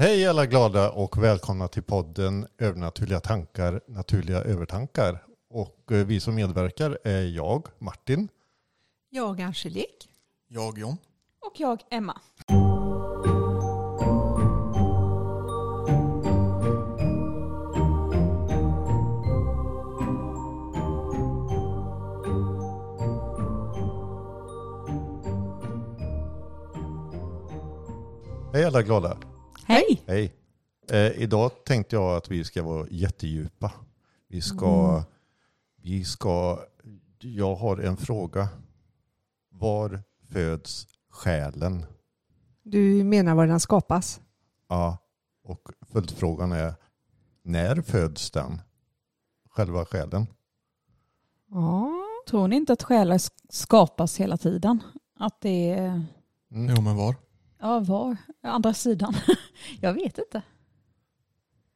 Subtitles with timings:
[0.00, 5.24] Hej alla glada och välkomna till podden Övernaturliga tankar, naturliga övertankar.
[5.50, 8.28] Och eh, vi som medverkar är jag, Martin.
[9.10, 10.08] Jag Angelique.
[10.48, 10.96] Jag John.
[11.40, 12.20] Och jag Emma.
[28.52, 29.29] Hej alla glada.
[29.70, 30.02] Hej!
[30.06, 30.34] Hej.
[30.90, 33.72] Eh, idag tänkte jag att vi ska vara jättedjupa.
[34.28, 35.02] Vi ska,
[35.76, 36.58] vi ska,
[37.18, 38.48] jag har en fråga.
[39.48, 41.86] Var föds själen?
[42.62, 44.20] Du menar var den skapas?
[44.68, 44.98] Ja,
[45.44, 46.74] och följdfrågan är
[47.42, 48.60] när föds den?
[49.50, 50.26] Själva själen?
[51.50, 51.90] Ja.
[52.28, 54.82] Tror ni inte att själar sk- skapas hela tiden?
[55.18, 56.02] Att det är...
[56.50, 56.74] Mm.
[56.76, 57.14] Jo men var?
[57.60, 58.16] Ja, var?
[58.42, 59.14] Andra sidan?
[59.80, 60.42] jag vet inte.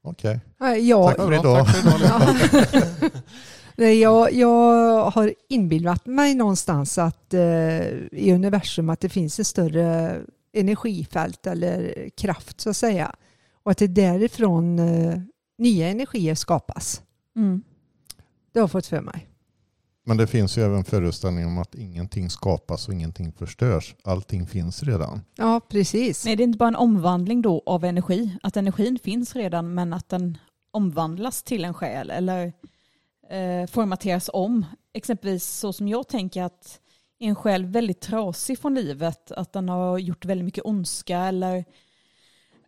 [0.02, 1.66] Okej, Nej, Jag, tack för idag.
[1.66, 3.10] Tack för idag.
[3.76, 9.46] Nej, jag, jag har inbillat mig någonstans att eh, i universum att det finns ett
[9.46, 10.20] större
[10.52, 13.14] energifält eller kraft så att säga.
[13.62, 15.18] Och att det är därifrån eh,
[15.58, 17.02] nya energier skapas.
[17.36, 17.62] Mm.
[18.52, 19.28] Det har jag fått för mig.
[20.06, 23.94] Men det finns ju även föreställningen om att ingenting skapas och ingenting förstörs.
[24.04, 25.20] Allting finns redan.
[25.36, 26.22] Ja, precis.
[26.22, 28.36] Det är inte bara en omvandling då av energi.
[28.42, 30.38] Att energin finns redan men att den
[30.70, 32.52] omvandlas till en själ eller
[33.30, 34.66] eh, formateras om.
[34.92, 36.80] Exempelvis så som jag tänker att
[37.18, 41.64] är en själ väldigt trasig från livet, att den har gjort väldigt mycket ondska eller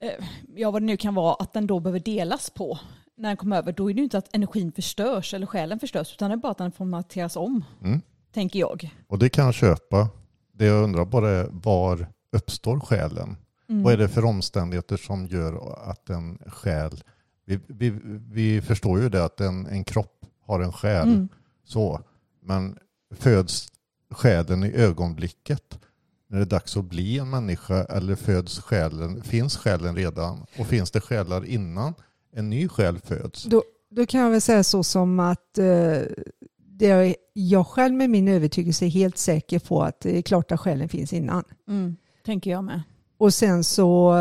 [0.00, 0.24] eh,
[0.56, 2.78] ja vad det nu kan vara, att den då behöver delas på
[3.16, 3.72] när den kommer över.
[3.72, 6.52] Då är det ju inte att energin förstörs eller själen förstörs utan det är bara
[6.52, 8.00] att den formateras om, Mm.
[8.32, 8.94] tänker jag.
[9.08, 10.08] Och det kan jag köpa.
[10.52, 13.36] Det jag undrar bara är var uppstår själen?
[13.68, 13.82] Mm.
[13.82, 17.02] Vad är det för omständigheter som gör att en själ...
[17.44, 17.90] Vi, vi,
[18.30, 21.08] vi förstår ju det att en, en kropp har en själ.
[21.08, 21.28] Mm.
[21.64, 22.00] Så.
[22.42, 22.78] Men
[23.10, 23.68] föds
[24.10, 25.78] själen i ögonblicket
[26.28, 30.46] när det är dags att bli en människa eller föds själen, finns själen redan?
[30.58, 31.94] Och finns det själar innan
[32.36, 33.44] en ny själ föds?
[33.44, 36.00] Då, då kan jag väl säga så som att eh,
[36.56, 40.52] det är jag själv med min övertygelse är helt säker på att det är klart
[40.52, 41.44] att själen finns innan.
[41.68, 41.96] Mm.
[42.24, 42.82] Tänker jag med.
[43.18, 44.14] Och sen så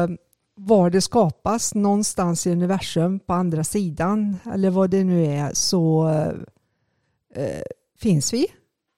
[0.56, 6.10] var det skapas någonstans i universum på andra sidan eller vad det nu är så
[7.36, 7.62] eh,
[8.00, 8.48] finns vi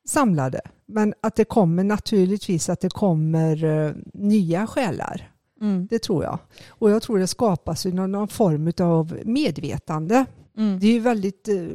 [0.08, 0.62] samlade.
[0.86, 5.32] Men att det kommer naturligtvis att det kommer eh, nya själar.
[5.62, 5.88] Mm.
[5.88, 6.40] Det tror jag.
[6.70, 10.26] Och jag tror det skapas någon, någon form av medvetande.
[10.58, 10.80] Mm.
[10.80, 11.68] Det är ju väldigt eh,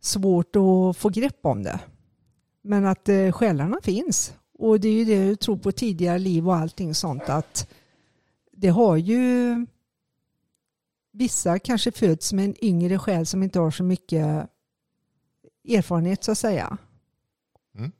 [0.00, 1.80] svårt att få grepp om det.
[2.62, 4.34] Men att eh, själarna finns.
[4.58, 7.68] Och det är ju det jag tror på tidigare liv och allting sånt att
[8.52, 9.56] det har ju
[11.12, 14.48] vissa kanske föds med en yngre själ som inte har så mycket
[15.68, 16.78] erfarenhet så att säga.
[17.78, 17.92] Mm.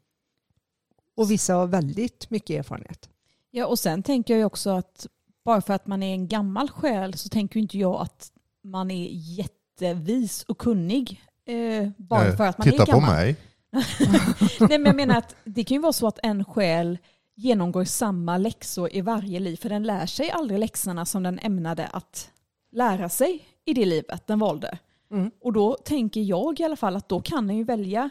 [1.14, 3.11] Och vissa har väldigt mycket erfarenhet.
[3.54, 5.06] Ja, och sen tänker jag också att
[5.44, 8.32] bara för att man är en gammal själ så tänker inte jag att
[8.64, 13.14] man är jättevis och kunnig eh, bara Eh, för att man Titta är på gammal.
[13.14, 13.36] mig.
[14.60, 16.98] Nej, men jag menar att det kan ju vara så att en själ
[17.34, 21.86] genomgår samma läxor i varje liv för den lär sig aldrig läxorna som den ämnade
[21.86, 22.30] att
[22.72, 24.78] lära sig i det livet den valde.
[25.10, 25.30] Mm.
[25.40, 28.10] Och då tänker jag i alla fall att då kan den ju välja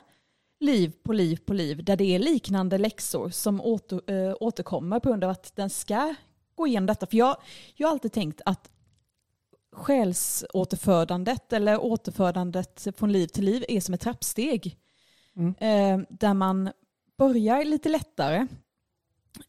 [0.62, 5.10] liv på liv på liv där det är liknande läxor som åter, äh, återkommer på
[5.10, 6.16] grund av att den ska
[6.56, 7.06] gå igenom detta.
[7.06, 7.38] För jag,
[7.76, 8.70] jag har alltid tänkt att
[9.72, 14.78] själsåterfödandet eller återfödandet från liv till liv är som ett trappsteg.
[15.36, 15.56] Mm.
[15.60, 16.70] Eh, där man
[17.18, 18.48] börjar lite lättare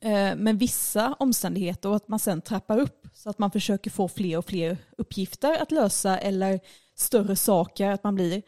[0.00, 4.08] eh, med vissa omständigheter och att man sen trappar upp så att man försöker få
[4.08, 6.60] fler och fler uppgifter att lösa eller
[6.94, 8.42] större saker, att man blir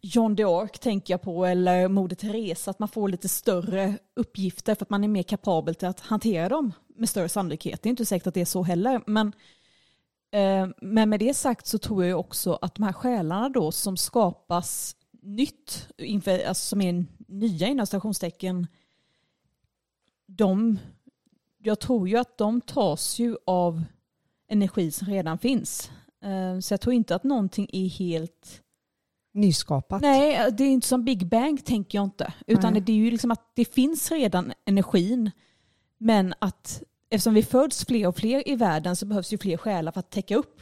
[0.00, 4.84] John d'Arc tänker jag på eller Moder Teresa, att man får lite större uppgifter för
[4.84, 7.82] att man är mer kapabel till att hantera dem med större sannolikhet.
[7.82, 9.32] Det är inte säkert att det är så heller, men
[10.30, 13.96] eh, men med det sagt så tror jag också att de här själarna då som
[13.96, 18.66] skapas nytt, inför, alltså som är nya inom stationstecken,
[20.26, 20.78] de,
[21.58, 23.84] jag tror ju att de tas ju av
[24.48, 25.90] energi som redan finns.
[26.22, 28.62] Eh, Så jag tror inte att någonting är helt...
[29.40, 30.02] Nyskapat.
[30.02, 32.32] Nej, det är inte som Big Bang tänker jag inte.
[32.46, 32.82] Utan Nej.
[32.82, 35.30] det är ju liksom att det finns redan energin.
[35.98, 39.92] Men att eftersom vi föds fler och fler i världen så behövs ju fler själar
[39.92, 40.60] för att täcka upp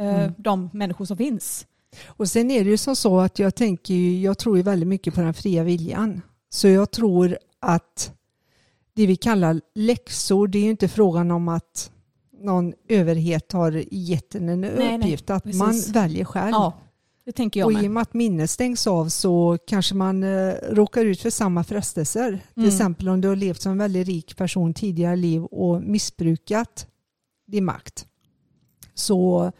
[0.00, 0.34] eh, Mm.
[0.38, 1.66] de människor som finns.
[2.06, 4.88] Och sen är det ju som så att jag tänker ju, jag tror ju väldigt
[4.88, 6.22] mycket på den fria viljan.
[6.50, 8.12] Så jag tror att
[8.94, 11.90] det vi kallar läxor, det är ju inte frågan om att
[12.40, 15.30] någon överhet har gett en en nej, uppgift.
[15.30, 15.58] att precis.
[15.60, 16.50] man väljer själv.
[16.52, 16.72] Ja,
[17.24, 17.90] det tänker jag och i och med.
[17.90, 22.30] med att minnet stängs av så kanske man eh, råkar ut för samma frestelser.
[22.54, 22.68] Till Mm.
[22.68, 26.86] exempel om du har levt som en väldigt rik person tidigare i liv och missbrukat
[27.46, 28.06] din makt.
[28.94, 29.52] Så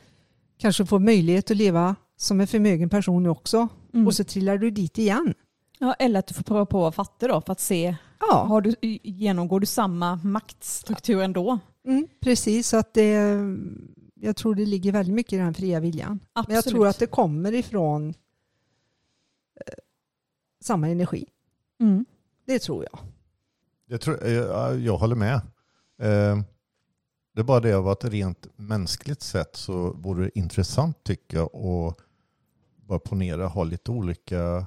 [0.59, 3.69] kanske du får möjlighet att leva som en förmögen person också.
[3.94, 4.06] Mm.
[4.06, 5.35] Och så trillar du dit igen.
[5.79, 7.97] Ja, eller att du får pröva på att vara fattig då för att se,
[8.31, 11.58] Ja, har du, genomgår du samma maktstruktur ändå?
[11.87, 12.69] mm, precis.
[12.69, 13.38] Så att det,
[14.24, 16.20] jag tror det ligger väldigt mycket i den fria viljan.
[16.32, 16.48] Absolut.
[16.48, 19.72] Men jag tror att det kommer ifrån eh,
[20.60, 21.26] samma energi.
[21.80, 22.04] Mm.
[22.46, 22.98] Det tror jag.
[23.86, 25.34] Jag, tror, jag, jag håller med.
[25.98, 26.40] Eh,
[27.34, 31.56] Det är bara det av att rent mänskligt sett så vore det intressant tycker jag
[31.56, 31.96] att
[32.86, 34.66] bara ponera, ha lite olika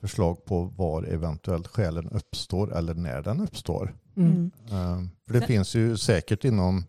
[0.00, 3.94] förslag på var eventuellt själen uppstår eller när den uppstår.
[4.16, 4.30] Mm.
[4.32, 4.50] Mm.
[4.68, 6.84] Eh, För det Sen- finns ju säkert inom,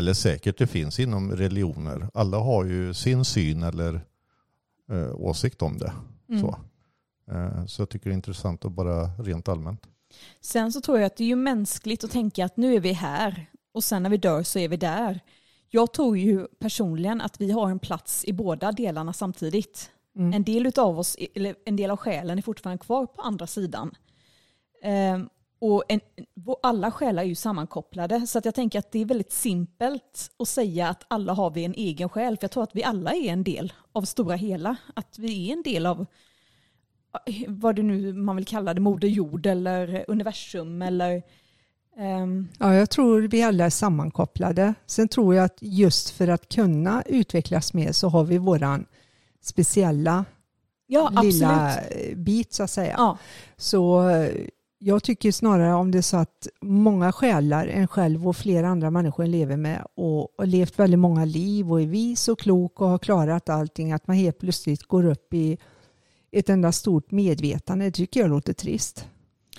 [0.00, 2.08] eller säkert det finns inom religioner.
[2.14, 4.00] Alla har ju sin syn eller
[4.90, 5.92] eh, åsikt om det.
[6.28, 6.40] Mm.
[6.40, 6.58] Så.
[7.30, 9.86] Eh, så jag tycker det är intressant att bara rent allmänt.
[10.40, 12.92] Sen så tror jag att det är ju mänskligt att tänka att nu är vi
[12.92, 15.20] här och sen när vi dör så är vi där.
[15.70, 19.90] Jag tror ju personligen att vi har en plats i båda delarna samtidigt.
[20.16, 20.32] Mm.
[20.32, 23.94] En del av oss, eller en del av själen är fortfarande kvar på andra sidan.
[24.82, 25.28] Ehm,
[25.60, 26.00] och en,
[26.62, 30.48] alla själar är ju sammankopplade så att jag tänker att det är väldigt simpelt att
[30.48, 32.36] säga att alla har vi en egen själ.
[32.36, 34.76] För jag tror att vi alla är en del av stora hela.
[34.94, 36.06] Att vi är en del av
[37.26, 41.22] eh, vad det nu man vill kalla det, moder jord eller universum eller
[41.96, 44.74] ehm, Ja, jag tror vi alla är sammankopplade.
[44.86, 48.86] Sen tror jag att just för att kunna utvecklas mer så har vi våran
[49.42, 50.24] speciella
[50.86, 52.94] ja lilla eh, bit så att säga.
[52.96, 53.18] Ja,
[53.56, 54.30] Så eh,
[54.82, 58.90] jag tycker snarare om det är så att många själar, en själv och flera andra
[58.90, 62.88] människor lever med och, och levt väldigt många liv och är vis och klok och
[62.88, 65.58] har klarat allting, att man helt plötsligt går upp i
[66.32, 69.06] ett enda stort medvetande, det tycker jag låter trist.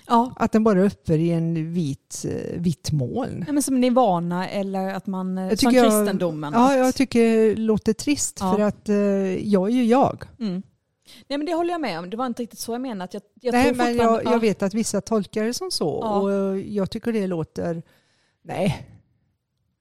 [0.08, 0.34] ja.
[0.36, 3.40] Att den bara är uppe i en vit, eh, vitt moln.
[3.46, 6.54] Nej, men som nirvana eller att man, eh, Jag som tycker jag- kristendomen.
[6.56, 8.54] Ja, jag tycker det låter trist Ja.
[8.56, 8.96] för att eh,
[9.48, 10.24] jag är ju jag.
[10.40, 10.62] Mm.
[11.28, 12.10] Nej men det håller jag med om.
[12.10, 13.04] Det var inte riktigt så jag menade.
[13.04, 15.72] Att jag, jag Nej, tror men fortfarande- jag, jag vet att vissa tolkar det som
[15.72, 16.20] så Ja.
[16.22, 17.84] och jag tycker det låter,
[18.44, 18.88] nej,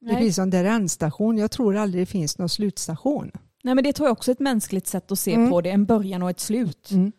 [0.00, 0.22] det Nej.
[0.22, 1.38] finns en där ändstation.
[1.38, 3.30] Jag tror aldrig det finns någon slutstation.
[3.62, 5.50] Nej men det tror jag också är ett mänskligt sätt att se Mm.
[5.50, 5.70] på det.
[5.70, 6.90] En början och ett slut.
[6.90, 7.12] Mm.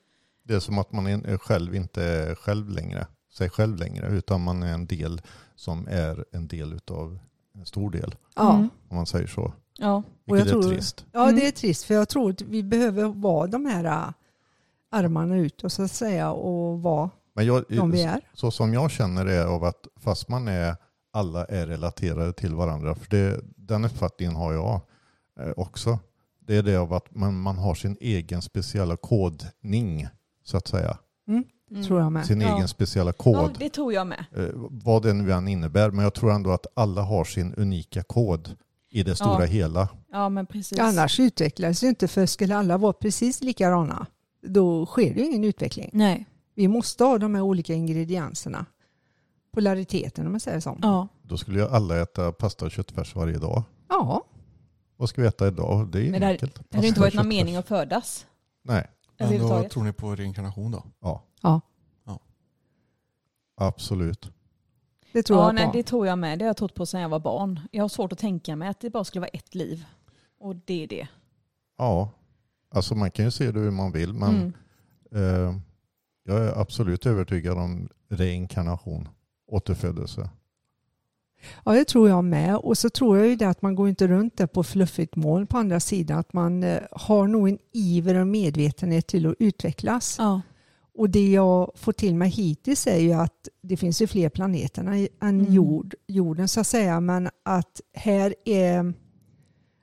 [0.43, 4.41] Det är som att man är själv inte är själv längre, sig själv längre, utan
[4.41, 5.21] man är en del
[5.55, 7.19] som är en del utav
[7.55, 8.53] en stor del, Ja.
[8.55, 8.69] Mm.
[8.89, 9.53] om man säger så.
[9.81, 9.95] Ja.
[9.95, 11.05] Och jag Vilket är tror- trist.
[11.11, 11.35] ja, Mm.
[11.35, 14.09] det är trist för jag tror att vi behöver vara de här äh,
[14.91, 18.21] armarna ut och så att säga och vara Men jag, de vi är.
[18.33, 20.75] så som jag känner det är av att fast man är,
[21.13, 24.81] alla är relaterade till varandra, för det, den uppfattningen har jag
[25.39, 25.99] eh, också.
[26.39, 30.07] Det är det av att man, man har sin egen speciella kodning,
[30.43, 30.97] så att säga.
[31.27, 31.43] Mm.
[31.71, 31.83] Mm.
[31.83, 32.25] Tror jag med.
[32.25, 32.55] Sin Ja.
[32.55, 33.55] egen speciella Ja, kod.
[33.59, 34.25] det tror jag med.
[34.35, 35.91] eh, vad den nu än innebär.
[35.91, 38.55] Men jag tror ändå att alla har sin unika kod
[38.91, 39.45] i det stora Ja.
[39.45, 39.89] hela.
[40.11, 40.79] Ja men precis.
[40.79, 44.05] Annars utvecklas det inte för skulle alla vara precis likadana
[44.43, 45.89] då sker det ju ingen utveckling.
[45.93, 46.25] Nej.
[46.55, 48.65] Vi måste ha de här olika ingredienserna.
[49.53, 50.77] Polariteten om man säger så.
[50.81, 51.07] Ja.
[51.23, 53.63] Då skulle ju alla äta pasta och köttfärs varje dag.
[53.89, 54.23] Ja,
[54.97, 55.87] Vad ska vi äta idag?
[55.91, 56.55] Det är ju Men enkelt.
[56.69, 58.25] Det hade inte varit någon mening att födas.
[58.63, 58.87] Nej,
[59.19, 60.83] Men då tror ni på reinkarnation då?
[61.01, 61.23] ja.
[61.41, 61.61] Ja.
[63.55, 64.31] Absolut.
[65.13, 65.71] Det tror Ja, jag nej, på.
[65.73, 66.39] det tror jag med.
[66.39, 67.59] Det har jag trott på sedan jag var barn.
[67.71, 69.85] Jag har svårt att tänka mig att det bara skulle vara ett liv.
[70.39, 71.07] Och det är det.
[71.77, 72.09] Ja,
[72.69, 74.13] alltså man kan ju se det hur man vill.
[74.13, 74.53] Men
[75.11, 75.47] Mm.
[75.49, 75.55] eh,
[76.23, 79.07] jag är absolut övertygad om reinkarnation,
[79.47, 80.29] återfödelse.
[81.65, 82.55] Ja, det tror jag med.
[82.57, 85.47] Och så tror jag ju det att man går inte runt där på fluffigt mål
[85.47, 86.17] på andra sidan.
[86.19, 90.15] Att man eh, har nog en iver och medvetenhet till att utvecklas.
[90.19, 90.41] Ja.
[90.97, 94.81] Och det jag får till mig hittills är ju att det finns ju fler planeter
[94.81, 95.53] än Mm.
[95.53, 96.99] jord, jorden så att säga.
[96.99, 98.93] Men att här är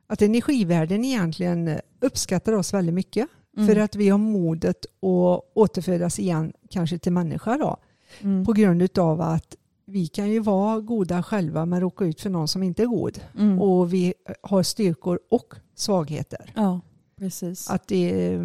[0.07, 3.29] att energivärlden egentligen uppskattar oss väldigt mycket.
[3.57, 3.69] Mm.
[3.69, 7.77] För att vi har modet att återfödas igen, kanske till människa då.
[8.21, 8.45] Mm.
[8.45, 12.49] På grund av att vi kan ju vara goda själva men råka ut för någon
[12.49, 13.21] som inte är god.
[13.39, 13.61] Mm.
[13.61, 16.53] Och vi har styrkor och svagheter.
[16.57, 16.81] Ja,
[17.19, 17.71] precis.
[17.71, 18.39] Att det,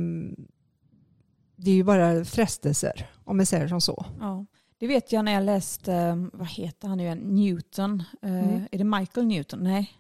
[1.64, 4.06] det är ju bara frestelser, om man säger som så.
[4.20, 4.46] Ja.
[4.78, 8.04] Det vet jag när jag läste, eh, vad heter han nu igen, Newton.
[8.22, 8.62] Eh, Mm.
[8.72, 9.60] Är det Michael Newton?
[9.64, 9.92] Nej,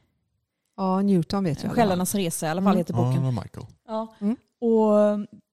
[0.77, 1.71] Ja, Newton vet jag.
[1.71, 2.77] Själarnas resa i alla fall Mm.
[2.77, 3.23] heter Ja, boken.
[3.23, 3.65] var Michael.
[3.87, 4.15] Ja.
[4.21, 4.35] Mm.
[4.59, 4.93] Och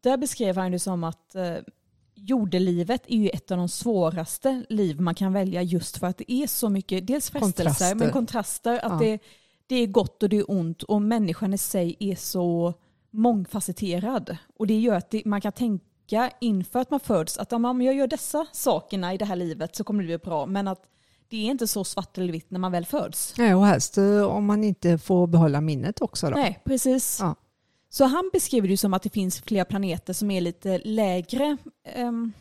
[0.02, 1.54] där beskrev han det som att eh,
[2.14, 6.32] jordelivet är ju ett av de svåraste liv man kan välja just för att det
[6.32, 7.94] är så mycket, dels frestelser Kontraster.
[7.94, 8.98] men kontraster, att Ja.
[8.98, 9.18] det,
[9.66, 12.74] det är gott och det är ont och människan i sig är så
[13.10, 14.36] mångfacetterad.
[14.58, 15.84] Och det gör att det, man kan tänka
[16.40, 19.84] inför att man föds att om jag gör dessa sakerna i det här livet så
[19.84, 20.46] kommer det bli bra.
[20.46, 20.82] Men att
[21.28, 23.34] det är inte så svart eller vitt när man väl föds.
[23.38, 26.30] Nej, och helst eh, om man inte får behålla minnet också.
[26.30, 26.36] Då.
[26.36, 27.18] Nej, precis.
[27.20, 27.34] Ja.
[27.88, 31.56] Så han beskriver det som att det finns flera planeter som är lite lägre
[31.96, 32.32] um,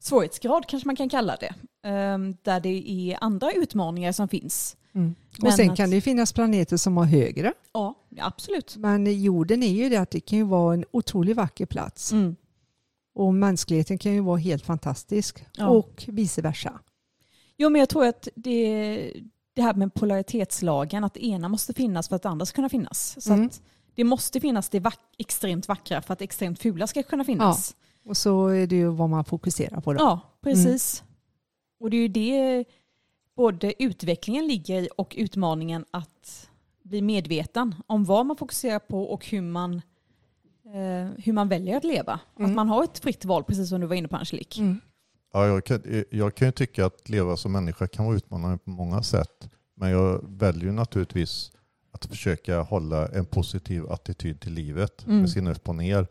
[0.00, 1.54] svårighetsgrad kanske man kan kalla det.
[1.88, 4.76] Ehm, där det är andra utmaningar som finns.
[4.94, 5.14] Mm.
[5.38, 7.52] Men Och sen att- kan det finnas planeter som har högre.
[7.72, 8.76] Ja, absolut.
[8.76, 12.12] Men jorden är ju det att det kan ju vara en otroligt vacker plats.
[12.12, 12.36] Mm.
[13.16, 15.44] Och mänskligheten kan ju vara helt fantastisk.
[15.56, 15.68] Ja.
[15.68, 16.80] Och vice versa.
[17.56, 19.12] Jo, men jag tror att det,
[19.54, 22.68] det här med polaritetslagen, att det ena måste finnas för att det andra ska kunna
[22.68, 23.16] finnas.
[23.24, 23.50] Så Mm.
[23.94, 27.76] det måste finnas det vack- extremt vackra för att det extremt fula ska kunna finnas.
[28.04, 29.98] Och så är det ju vad man fokuserar på då.
[30.00, 31.02] Ja, precis.
[31.80, 32.64] Och det är ju det
[33.36, 36.48] både utvecklingen ligger i och utmaningen att
[36.82, 39.82] bli medveten om vad man fokuserar på och hur man,
[40.74, 42.20] eh, hur man väljer att leva.
[42.38, 42.50] Mm.
[42.50, 44.60] Att man har ett fritt val, precis som du var inne på Angelique.
[44.62, 44.80] Mm.
[45.32, 48.70] Ja, jag, kan, jag kan ju tycka att leva som människa kan vara utmanande på
[48.70, 49.48] många sätt.
[49.74, 51.52] Men jag väljer naturligtvis
[51.92, 55.20] att försöka hålla en positiv attityd till livet Mm.
[55.20, 56.06] med sin upp och ner.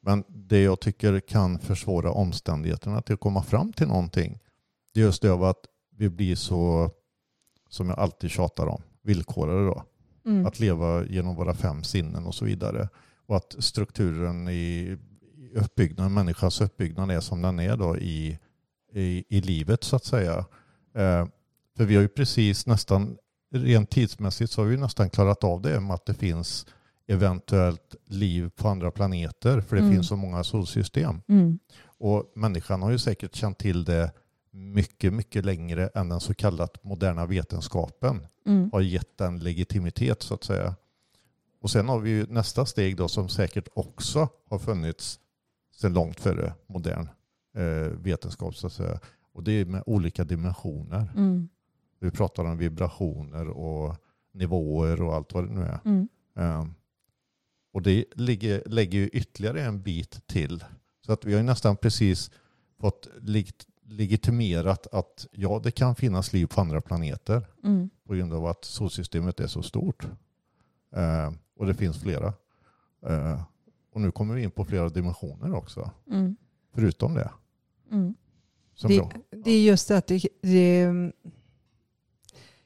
[0.00, 4.38] Men det jag tycker kan försvåra omständigheterna till att komma fram till någonting,
[4.94, 5.60] det är just det av att
[5.96, 6.90] vi blir så,
[7.68, 9.82] som jag alltid tjatar om, villkorade då.
[10.26, 10.46] Mm.
[10.46, 12.88] Att leva genom våra fem sinnen och så vidare.
[13.26, 14.96] Och att strukturen i
[15.54, 18.38] uppbyggnaden, människans uppbyggnad är som den är då i,
[18.92, 20.38] i, i livet så att säga.
[20.94, 21.26] Eh,
[21.76, 23.16] för vi har ju precis nästan,
[23.54, 26.66] rent tidsmässigt så har vi nästan klarat av det med att det finns
[27.08, 29.94] eventuellt liv på andra planeter för det Mm.
[29.94, 31.20] finns så många solsystem.
[31.28, 31.58] Mm.
[31.98, 34.12] Och människan har ju säkert känt till det
[34.50, 38.70] mycket, mycket längre än den så kallat moderna vetenskapen Mm.
[38.72, 40.74] har gett den legitimitet så att säga.
[41.66, 45.20] Och sen har vi ju nästa steg då som säkert också har funnits
[45.74, 47.08] sedan långt före modern
[47.56, 47.62] eh,
[47.98, 49.00] vetenskap så att säga.
[49.32, 51.12] Och det är med olika dimensioner.
[51.16, 51.48] Mm.
[52.00, 53.96] Vi pratar om vibrationer och
[54.34, 55.78] nivåer och allt vad det nu är.
[55.84, 56.08] Mm.
[56.36, 56.66] Eh,
[57.72, 60.64] och det ligger, lägger ju ytterligare en bit till.
[61.06, 62.30] Så att vi har ju nästan precis
[62.80, 67.90] fått leg- legitimerat att ja, det kan finnas liv på andra planeter Mm.
[68.06, 70.04] på grund av att solsystemet är så stort.
[70.96, 72.32] Eh, och det finns flera.
[73.06, 73.42] Eh,
[73.92, 76.36] och nu kommer vi in på flera dimensioner också, Mm.
[76.74, 77.30] förutom det.
[77.92, 78.14] Mm.
[78.74, 79.10] Som Det,
[79.44, 80.88] det är just det att det, det,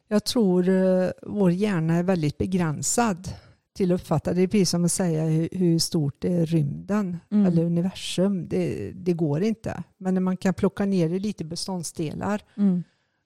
[0.08, 3.28] jag tror eh, vår hjärna är väldigt begränsad
[3.72, 4.32] till att uppfatta.
[4.32, 7.46] Det är precis som att säga hur, hur stort är rymden Mm.
[7.46, 8.48] eller universum.
[8.48, 9.82] Det, det går inte.
[9.98, 12.82] Men när man kan plocka ner det lite beståndsdelar Mm.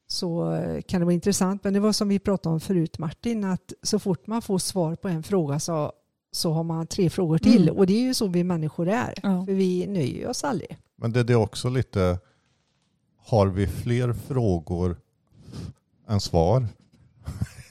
[0.06, 1.64] Så eh, kan det vara intressant.
[1.64, 4.94] Men det var som vi pratade om förut Martin, att så fort man får svar
[4.94, 5.92] på en fråga så,
[6.32, 7.62] så har man tre frågor till.
[7.62, 7.76] Mm.
[7.76, 9.14] Och det är ju så vi människor är.
[9.22, 9.44] Ja.
[9.46, 10.78] För vi nöjer oss aldrig.
[10.96, 12.18] men det, det är också lite,
[13.18, 14.96] har vi fler frågor
[16.08, 16.66] än svar?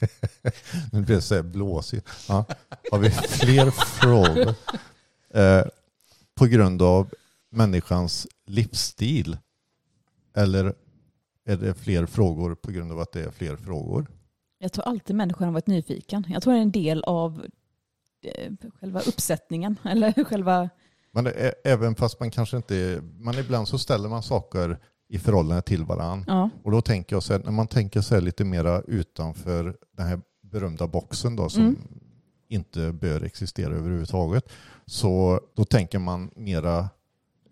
[0.92, 2.10] nu blir det så här blåsigt.
[2.28, 2.46] Ja.
[2.92, 4.56] Har vi fler frågor
[5.34, 5.66] eh,
[6.36, 7.13] på grund av
[7.50, 9.38] människans livsstil?
[10.36, 10.74] Eller
[11.46, 14.08] är det fler frågor på grund av att det är fler frågor?
[14.60, 16.26] Jag tror alltid människan har varit nyfiken.
[16.30, 17.46] Jag tror det är en del av
[18.26, 19.80] eh, själva uppsättningen.
[19.84, 20.70] Eller själva...
[21.12, 23.02] Men är, även fast man kanske inte...
[23.04, 26.26] Men ibland så ställer man saker i förhållande till varandra.
[26.28, 26.50] Ja.
[26.64, 30.22] Och då tänker jag så här, när man tänker sig lite mera utanför den här
[30.42, 31.78] berömda boxen då som Mm.
[32.48, 34.50] inte bör existera överhuvudtaget.
[34.86, 36.90] Så då tänker man mera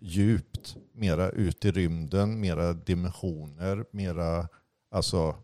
[0.02, 4.48] djupt, mera ut i rymden, mera dimensioner, mera,
[4.90, 5.36] alltså,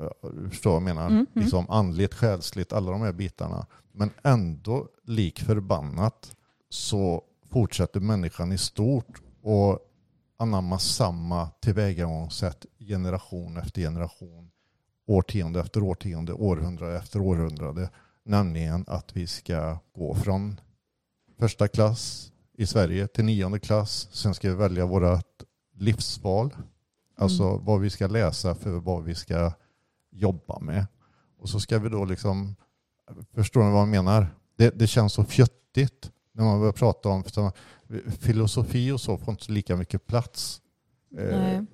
[0.00, 1.06] eh, du förstår vad jag menar?
[1.06, 1.26] Mm, mm.
[1.34, 3.66] Liksom andligt, själsligt, alla de här bitarna.
[3.92, 6.36] Men ändå, lik förbannat,
[6.68, 9.78] så fortsätter människan i stort och
[10.36, 14.50] anamma samma tillvägagångssätt generation efter generation,
[15.06, 17.90] årtionde efter årtionde, århundrade efter århundrade.
[18.24, 20.60] Nämligen att vi ska gå från
[21.38, 24.08] första klass i Sverige till nionde klass.
[24.12, 25.42] Sen ska vi välja vårt
[25.74, 26.54] livsval.
[27.16, 29.52] Alltså vad vi ska läsa för vad vi ska
[30.10, 30.86] jobba med.
[31.38, 32.56] Och så ska vi då liksom,
[33.34, 34.26] förstår ni vad jag menar?
[34.56, 37.52] Det, det känns så fjuttigt när man börjar prata om för
[38.10, 40.60] filosofi och så får inte lika mycket plats.
[41.18, 41.64] Eh, eh,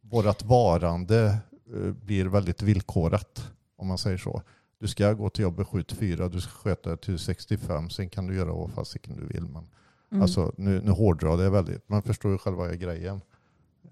[0.00, 1.38] vårat varande
[1.74, 4.42] eh, blir väldigt villkorat om man säger så.
[4.80, 8.08] Du ska gå till jobbet 7 till 4, du ska sköta det till 65, sen
[8.08, 9.48] kan du göra vad fasiken du vill.
[9.48, 9.66] Men
[10.14, 10.22] Mm.
[10.22, 11.88] Alltså, nu, nu hårdrar det väldigt.
[11.88, 13.20] Man förstår ju själva grejen.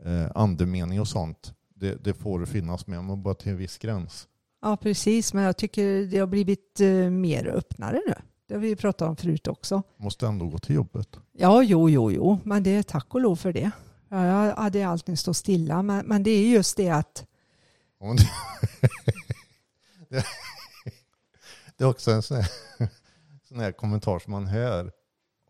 [0.05, 4.29] Eh, andemening och sånt, det, det får finnas med, men bara till en viss gräns.
[4.63, 5.35] Ja, precis.
[5.35, 8.15] Men jag tycker det har blivit eh, mer öppnare nu.
[8.49, 9.83] Det har vi pratat om förut också.
[9.97, 11.09] Måste ändå gå till jobbet.
[11.33, 12.39] Ja, jo, jo, jo.
[12.45, 13.71] Men det är tack och lov för det.
[14.09, 15.83] Ja, jag hade alltid stått stilla.
[15.83, 17.27] Men, men det är just det att
[21.77, 22.49] det är också en sån här,
[23.49, 24.93] sån här kommentar som man hör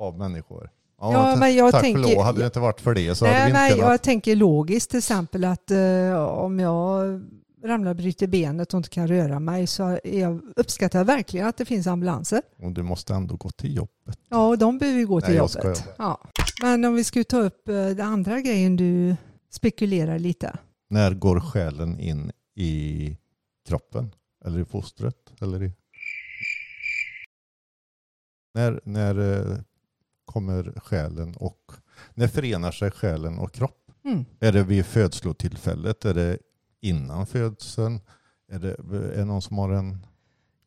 [0.03, 0.71] av människor.
[1.01, 3.27] Ja, ta- men jag tack tänker- för lov, hade det inte varit för det så
[3.27, 3.91] hade Nej, vi nej, inte kunnat...
[3.93, 7.23] jag tänker logiskt till exempel att eh, om jag
[7.65, 11.57] ramlar och bryter benet och inte kan röra mig så jag, uppskattar jag verkligen att
[11.57, 12.43] det finns ambulanser.
[12.63, 14.19] Och du måste ändå gå till jobbet.
[14.29, 15.85] Ja, och de behöver ju gå till Nej, jobbet.
[15.99, 16.21] Ja.
[16.63, 19.17] Men om vi skulle ta upp eh, den andra grejen du
[19.51, 20.59] spekulerar lite.
[20.91, 23.17] När går själen in i
[23.69, 24.15] kroppen?
[24.45, 25.17] Eller i fostret?
[25.41, 25.73] Eller i...
[28.55, 29.19] När, när
[29.53, 29.59] eh,
[30.33, 31.73] kommer själen och...
[32.15, 33.91] När förenar sig själen och kropp?
[34.05, 34.25] Mm.
[34.41, 36.05] Är det vid födslotillfället?
[36.05, 36.39] Är det
[36.81, 38.01] innan födseln?
[38.53, 38.71] Är det,
[39.15, 40.07] är det någon som har en...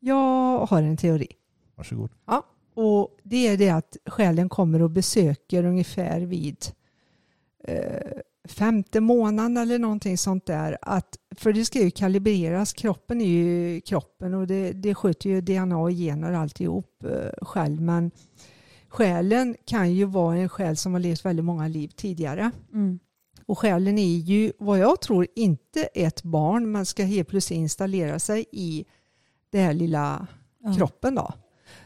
[0.00, 1.28] Jag har en teori.
[1.74, 2.10] Varsågod.
[2.76, 6.56] Och det är det att själen kommer och besöker ungefär vid
[7.64, 10.78] eh, femte månaden eller någonting sånt där.
[10.82, 15.40] Att, för det ska ju kalibreras, kroppen är ju kroppen och det, det sköter ju
[15.40, 17.80] DNA och gener alltihop eh, själv.
[17.80, 18.10] Men
[18.96, 22.50] själen kan ju vara en själ som har levt väldigt många liv tidigare.
[22.72, 22.98] Mm.
[23.46, 28.18] Och själen är ju vad jag tror inte ett barn men ska helt plötsligt installera
[28.18, 28.84] sig i
[29.50, 30.26] det här lilla
[30.62, 30.74] Ja.
[30.74, 31.32] kroppen då.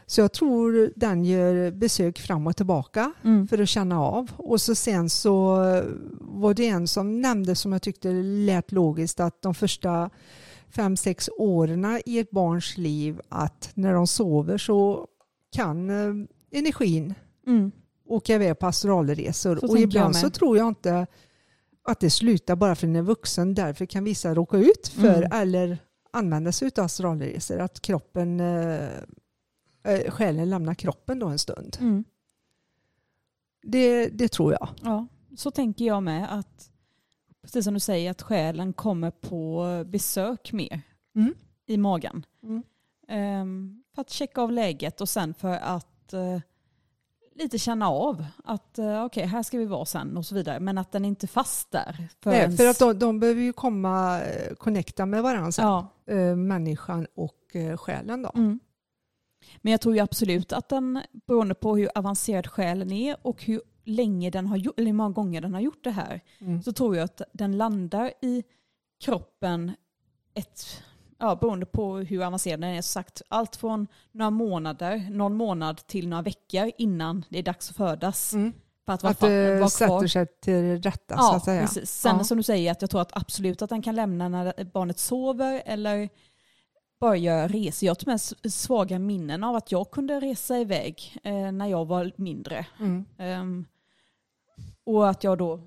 [0.05, 3.47] Så jag tror den gör besök fram och tillbaka Mm.
[3.47, 4.31] för att känna av.
[4.37, 5.55] Och så sen så
[6.19, 10.09] var det en som nämnde som jag tyckte lät logiskt att de första
[10.69, 15.07] fem, sex åren i ett barns liv att när de sover så
[15.55, 17.13] kan eh, energin
[17.47, 17.71] Mm.
[18.05, 19.55] åka iväg på astralresor.
[19.57, 21.07] Så och ibland så tror jag inte
[21.83, 23.53] att det slutar bara för att den är vuxen.
[23.53, 25.31] Därför kan vissa råka ut för Mm.
[25.31, 25.77] eller
[26.11, 27.59] använda sig av astralresor.
[27.59, 28.89] Att kroppen, eh,
[30.09, 31.77] själen lämnar kroppen då en stund.
[31.79, 32.03] Mm.
[33.63, 34.69] Det, det tror jag.
[34.83, 36.71] Ja, så tänker jag med att
[37.41, 40.81] precis som du säger att själen kommer på besök mer
[41.15, 41.33] Mm.
[41.65, 42.25] i magen.
[42.43, 42.63] Mm.
[43.07, 46.39] Ehm, för att checka av läget och sen för att eh,
[47.35, 50.59] lite känna av att uh, okej här ska vi vara sen och så vidare.
[50.59, 52.07] Men att den inte fast där.
[52.25, 55.65] Nej, för att de, de behöver ju komma, eh, connecta med varandra sen.
[55.65, 58.31] ja, Eh, människan och eh, själen då.
[58.35, 58.59] mm.
[59.61, 63.61] Men jag tror ju absolut att den, beroende på hur avancerad själen är och hur
[63.85, 66.63] länge den har gjort, eller hur många gånger den har gjort det här, Mm.
[66.63, 68.43] så tror jag att den landar i
[69.03, 69.71] kroppen
[70.33, 70.83] ett,
[71.21, 75.77] ja, beroende på hur avancerad den är, så sagt allt från några månader, någon månad
[75.87, 78.33] till några veckor innan det är dags att födas.
[78.33, 78.53] Mm.
[78.85, 81.61] För att vara, Att det vara sätter sig till rätta så Ja, att säga.
[81.61, 81.91] precis.
[81.91, 82.23] Sen Ja.
[82.23, 85.61] som du säger, att jag tror att absolut att den kan lämna när barnet sover
[85.65, 86.09] eller
[86.99, 87.85] bara göra resor.
[87.87, 91.51] Jag har till och med s- svaga minnen av att jag kunde resa iväg eh,
[91.51, 92.65] när jag var mindre.
[92.79, 93.05] Mm.
[93.17, 93.65] Ehm,
[94.85, 95.59] och att jag då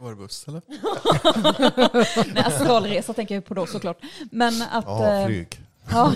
[0.00, 0.62] Var det buss eller?
[2.34, 3.98] Nej, astralresa tänker jag på då såklart.
[4.30, 4.84] Men att...
[4.86, 5.60] Ja, eh, flyg.
[5.90, 6.12] ja,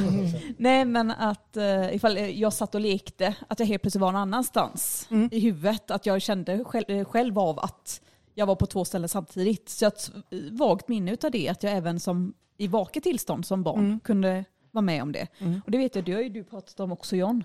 [0.57, 4.21] nej men att eh, ifall jag satt och lekte, att jag helt plötsligt var någon
[4.21, 5.29] annanstans Mm.
[5.33, 5.91] i huvudet.
[5.91, 8.01] Att jag kände själv, eh, själv av att
[8.35, 9.69] jag var på två ställen samtidigt.
[9.69, 10.11] Så jag har ett
[10.53, 14.01] vagt minne av det, att jag även som i vaket tillstånd som barn Mm.
[14.01, 15.27] kunde vara med om det.
[15.39, 15.61] Mm.
[15.65, 17.45] Och det vet jag, det har ju du pratat om också John.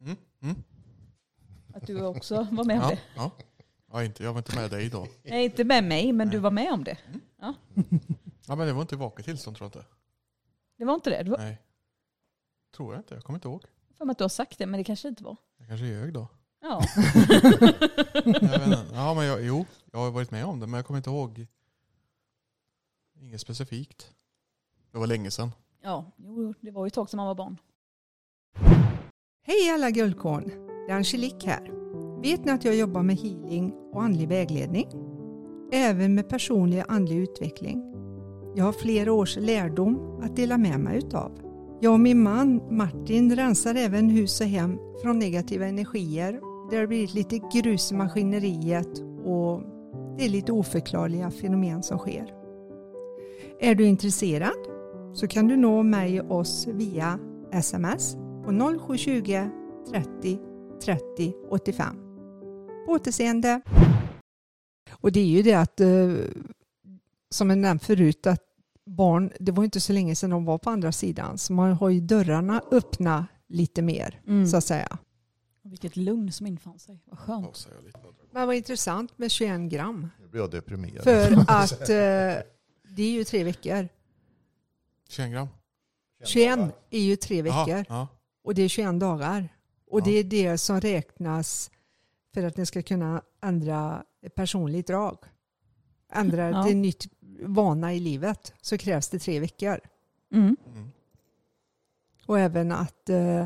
[0.00, 0.16] Mm.
[0.42, 0.56] Mm.
[1.74, 2.98] Att du också var med om Ja, det.
[3.16, 3.30] ja.
[3.92, 5.08] Ja inte, jag var inte med dig idag.
[5.22, 6.98] Nej, inte med mig, men du var med om det.
[7.40, 7.54] Ja,
[8.56, 9.88] men det var inte vaket tillstånd tror jag inte.
[10.78, 11.22] Det var inte det?
[11.22, 11.62] Du var, Nej.
[12.76, 13.64] Tror jag inte, jag kommer inte ihåg.
[13.98, 15.36] för mig att du har sagt det, men det kanske inte var.
[15.58, 16.28] Jag kanske ljög då.
[16.60, 16.82] Ja.
[18.14, 18.86] Jag vet inte.
[18.92, 21.46] Ja, men jag, jo, jag har varit med om det men jag kommer inte ihåg.
[23.20, 24.12] Inget specifikt.
[24.92, 25.52] Det var länge sedan.
[25.82, 27.58] Ja, jo, det var ju ett tag som man var barn.
[29.42, 30.48] Hej alla guldkorn!
[30.86, 31.77] Det är Angelique här.
[32.22, 34.86] Vet ni att jag jobbar med healing och andlig vägledning?
[35.72, 37.82] Även med personlig andlig utveckling.
[38.54, 41.32] Jag har flera års lärdom att dela med mig utav.
[41.80, 46.40] Jag och min man Martin rensar även hus och hem från negativa energier.
[46.70, 49.62] Det har blivit lite grus i maskineriet och
[50.18, 52.34] det är lite oförklarliga fenomen som sker.
[53.60, 54.58] Är du intresserad
[55.12, 57.18] så kan du nå mig och oss via
[57.52, 59.48] sms på 0720
[59.90, 60.38] 30
[60.84, 62.07] 30 85.
[62.88, 63.60] På återseende.
[64.92, 66.14] Och det är ju det att, eh,
[67.30, 68.42] som jag nämnt förut, att
[68.86, 71.88] barn, det var inte så länge sedan de var på andra sidan, så man har
[71.90, 74.46] ju dörrarna öppna lite mer, Mm.
[74.46, 74.98] så att säga.
[75.62, 77.02] Vilket lugn som infann sig.
[77.04, 77.68] Vad skönt.
[78.32, 80.08] Men vad intressant med 21 gram.
[80.20, 81.04] Nu blir jag deprimerad.
[81.04, 82.42] För att eh,
[82.96, 83.88] det är ju tre veckor.
[85.08, 85.48] 21 gram.
[86.24, 86.58] 21
[86.90, 88.08] är ju tre veckor Ja,
[88.44, 89.48] och det är 21 dagar.
[89.90, 90.04] Och Ja.
[90.04, 91.70] det är det som räknas
[92.40, 95.18] för att ni ska kunna ändra personligt drag.
[96.12, 96.64] Ändra Ja.
[96.64, 97.06] till nytt
[97.42, 99.80] vana i livet så krävs det tre veckor.
[100.32, 100.56] Mm.
[100.66, 100.90] mm.
[102.26, 103.44] Och även att eh,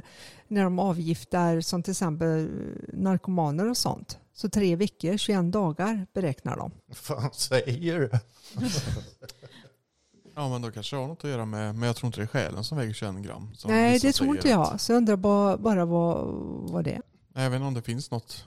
[0.49, 2.51] när de avgiftar som till exempel
[2.93, 4.19] narkomaner och sånt.
[4.33, 6.71] Så tre veckor, 21 dagar beräknar de.
[6.87, 8.11] Vad fan säger du?
[10.35, 12.25] ja, men då kanske det har något att göra med, men jag tror inte det
[12.25, 13.51] är själen som väger 21 gram.
[13.65, 14.81] Nej, det tror inte att- jag.
[14.81, 16.27] Så jag undrar bara, bara vad,
[16.71, 17.03] vad det är.
[17.35, 18.45] Nej, Jag vet inte om det finns något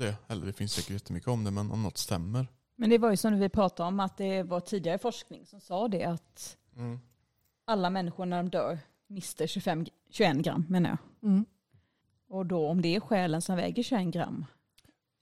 [0.00, 0.16] om det.
[0.28, 2.46] Eller det finns säkert jättemycket om det, men om något stämmer.
[2.76, 5.88] Men det var ju som vi pratade om att det var tidigare forskning som sa
[5.88, 6.98] det att Mm.
[7.64, 10.98] alla människor när de dör mister 25, 21 gram menar jag.
[11.30, 11.44] Mm.
[12.28, 14.44] Och då om det är själen som väger 21 gram.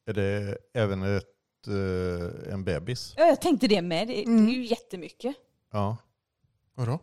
[0.07, 3.15] Är det även ett, eh, en bebis?
[3.17, 4.09] Ja, jag tänkte det med.
[4.09, 4.47] Det, Mm.
[4.47, 5.37] det är ju jättemycket.
[5.73, 5.97] Ja.
[6.75, 6.99] Vadå?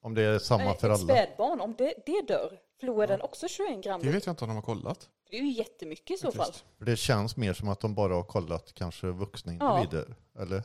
[0.00, 1.14] Om det är samma för Ett alla?
[1.14, 4.00] spädbarn, om det, det dör, förlorar den också 21 gram?
[4.02, 5.10] Det vet jag inte om de har kollat.
[5.30, 6.44] Det är ju jättemycket i så fall.
[6.46, 6.64] Faktiskt.
[6.78, 9.78] För det känns mer som att de bara har kollat kanske vuxna Ja.
[9.80, 10.14] individer.
[10.38, 10.62] Eller?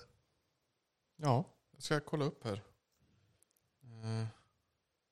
[1.17, 2.53] Ja, jag ska kolla upp här.
[3.83, 4.25] Eh,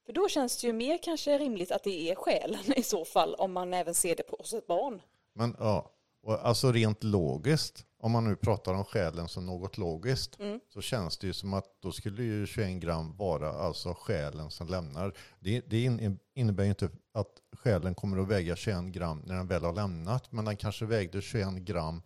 [0.05, 3.35] För då känns det ju mer kanske rimligt att det är själen i så fall
[3.35, 5.01] om man även ser det på hos ett barn.
[5.33, 5.91] Men ja,
[6.25, 10.59] och alltså rent logiskt, om man nu pratar om själen som något logiskt, Mm.
[10.73, 14.67] så känns det ju som att då skulle ju 21 gram vara alltså själen som
[14.67, 15.13] lämnar.
[15.39, 17.27] Det, det in- innebär ju inte att
[17.63, 21.21] själen kommer att väga 21 gram när den väl har lämnat, men den kanske vägde
[21.21, 22.01] 21 gram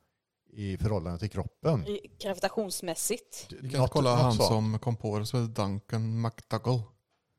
[0.51, 1.88] i förhållande till kroppen.
[1.88, 3.47] I- Gravitationsmässigt.
[3.62, 4.47] Vi kan Något- kolla något han sånt.
[4.49, 6.77] som kom på det, som heter Duncan McDougall.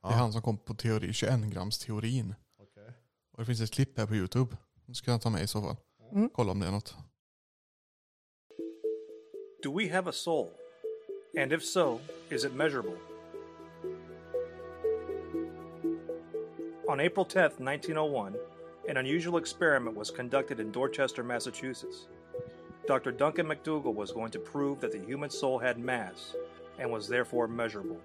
[0.03, 0.16] Det är Ja.
[0.16, 2.35] han som kom på teori, 21 grams teorin.
[2.62, 2.93] Okej.
[3.33, 4.57] Och det finns ett klipp här på YouTube.
[4.87, 5.77] Det ska jag ta med i så fall.
[6.12, 6.31] Mm.
[6.33, 6.94] Kolla om det är något.
[9.62, 10.49] Do we have a soul?
[11.38, 12.96] And if so, is it measurable?
[16.88, 18.35] On April 10th, 1901,
[18.88, 22.09] an unusual experiment was conducted in Dorchester, Massachusetts.
[22.87, 23.12] Dr.
[23.12, 26.35] Duncan McDougall was going to prove that the human soul had mass
[26.79, 28.01] and was therefore measurable.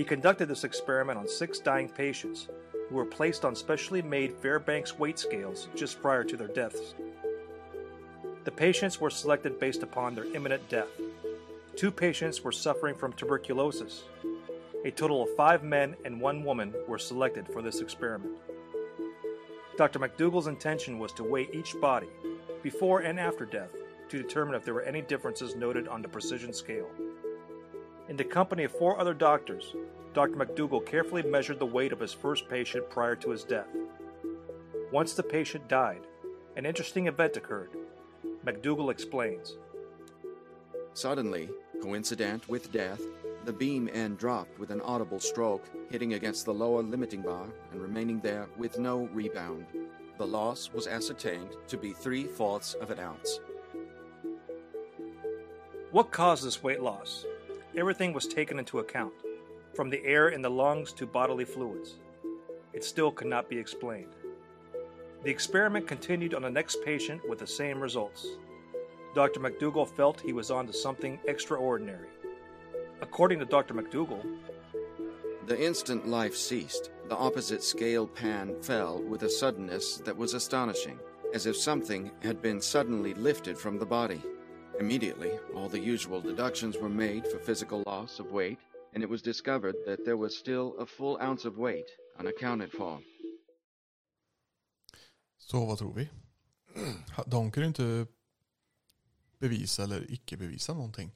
[0.00, 2.48] He conducted this experiment on six dying patients
[2.88, 6.94] who were placed on specially made Fairbanks weight scales just prior to their deaths.
[8.44, 10.88] The patients were selected based upon their imminent death.
[11.76, 14.04] Two patients were suffering from tuberculosis.
[14.86, 18.32] A total of five men and one woman were selected for this experiment.
[19.76, 19.98] Dr.
[19.98, 22.08] McDougall's intention was to weigh each body,
[22.62, 23.74] before and after death,
[24.08, 26.88] to determine if there were any differences noted on the precision scale.
[28.10, 29.76] In the company of four other doctors,
[30.12, 30.36] Dr.
[30.36, 33.68] McDougall carefully measured the weight of his first patient prior to his death.
[34.92, 36.00] Once the patient died,
[36.56, 37.70] an interesting event occurred.
[38.44, 39.56] McDougall explains.
[40.94, 41.48] Suddenly,
[41.80, 43.00] coincident with death,
[43.44, 47.80] the beam end dropped with an audible stroke, hitting against the lower limiting bar and
[47.80, 49.64] remaining there with no rebound.
[50.18, 53.38] The loss was ascertained to be three fourths of an ounce.
[55.92, 57.24] What caused this weight loss?
[57.76, 59.14] Everything was taken into account,
[59.74, 61.96] from the air in the lungs to bodily fluids.
[62.72, 64.14] It still could not be explained.
[65.22, 68.26] The experiment continued on the next patient with the same results.
[69.14, 69.40] Dr.
[69.40, 72.08] McDougall felt he was on to something extraordinary.
[73.00, 73.74] According to Dr.
[73.74, 74.24] McDougall,
[75.46, 80.98] The instant life ceased, the opposite scale pan fell with a suddenness that was astonishing,
[81.34, 84.22] as if something had been suddenly lifted from the body.
[84.78, 88.58] Immediately, all the usual deductions were made for physical loss of weight,
[88.94, 91.86] and it was discovered that there was still a full ounce of weight
[92.18, 93.02] unaccounted for.
[95.38, 96.08] Så vad tror vi?
[97.26, 98.06] De kunde inte
[99.38, 101.10] bevisa eller icke bevisa någonting.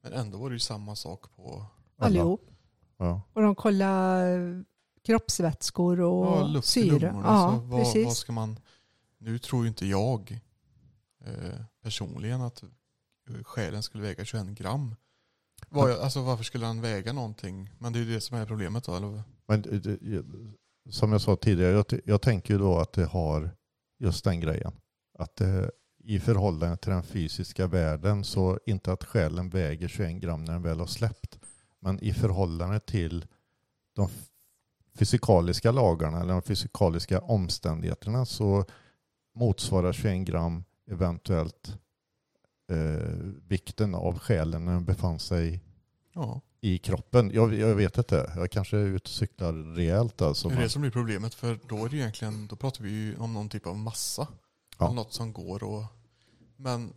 [0.00, 2.50] Men ändå var det ju samma sak på Allihop.
[2.96, 3.22] Ja.
[3.32, 4.64] Och de kollar
[5.02, 6.98] kroppsvätskor och ja, luft i syre.
[6.98, 7.26] lungorna.
[7.26, 8.04] Ja, vad, precis.
[8.04, 8.58] vad ska man...
[9.18, 10.40] Nu tror ju inte jag
[11.24, 12.64] eh, personligen att
[13.42, 14.94] själen skulle väga 21 gram.
[15.68, 17.70] Var, alltså varför skulle han väga någonting?
[17.78, 18.96] Men det är ju det som är problemet då.
[18.96, 19.22] Eller?
[19.48, 20.24] Men eh, eh,
[20.90, 23.50] som jag sa tidigare, jag, jag tänker ju då att det har
[23.98, 24.72] just den grejen.
[25.18, 25.70] Att det,
[26.04, 30.62] i förhållande till den fysiska världen så inte att själen väger 21 gram när den
[30.62, 31.38] väl har släppt.
[31.80, 33.26] Men i förhållande till
[33.94, 34.08] de
[34.98, 38.64] fysikaliska lagarna eller de fysikaliska omständigheterna så
[39.34, 41.78] motsvarar 21 gram eventuellt
[42.70, 43.16] eh,
[43.48, 45.60] vikten av själen när den befann sig
[46.12, 46.40] Ja.
[46.60, 47.30] i kroppen.
[47.34, 50.48] Jag, jag vet inte, jag kanske är ute och cyklar rejält alltså.
[50.48, 53.16] Det är det som blir problemet för då är det egentligen, då pratar vi ju
[53.16, 54.28] om någon typ av massa.
[54.78, 54.88] Ja.
[54.88, 55.84] Om något som går och...
[56.56, 56.92] Men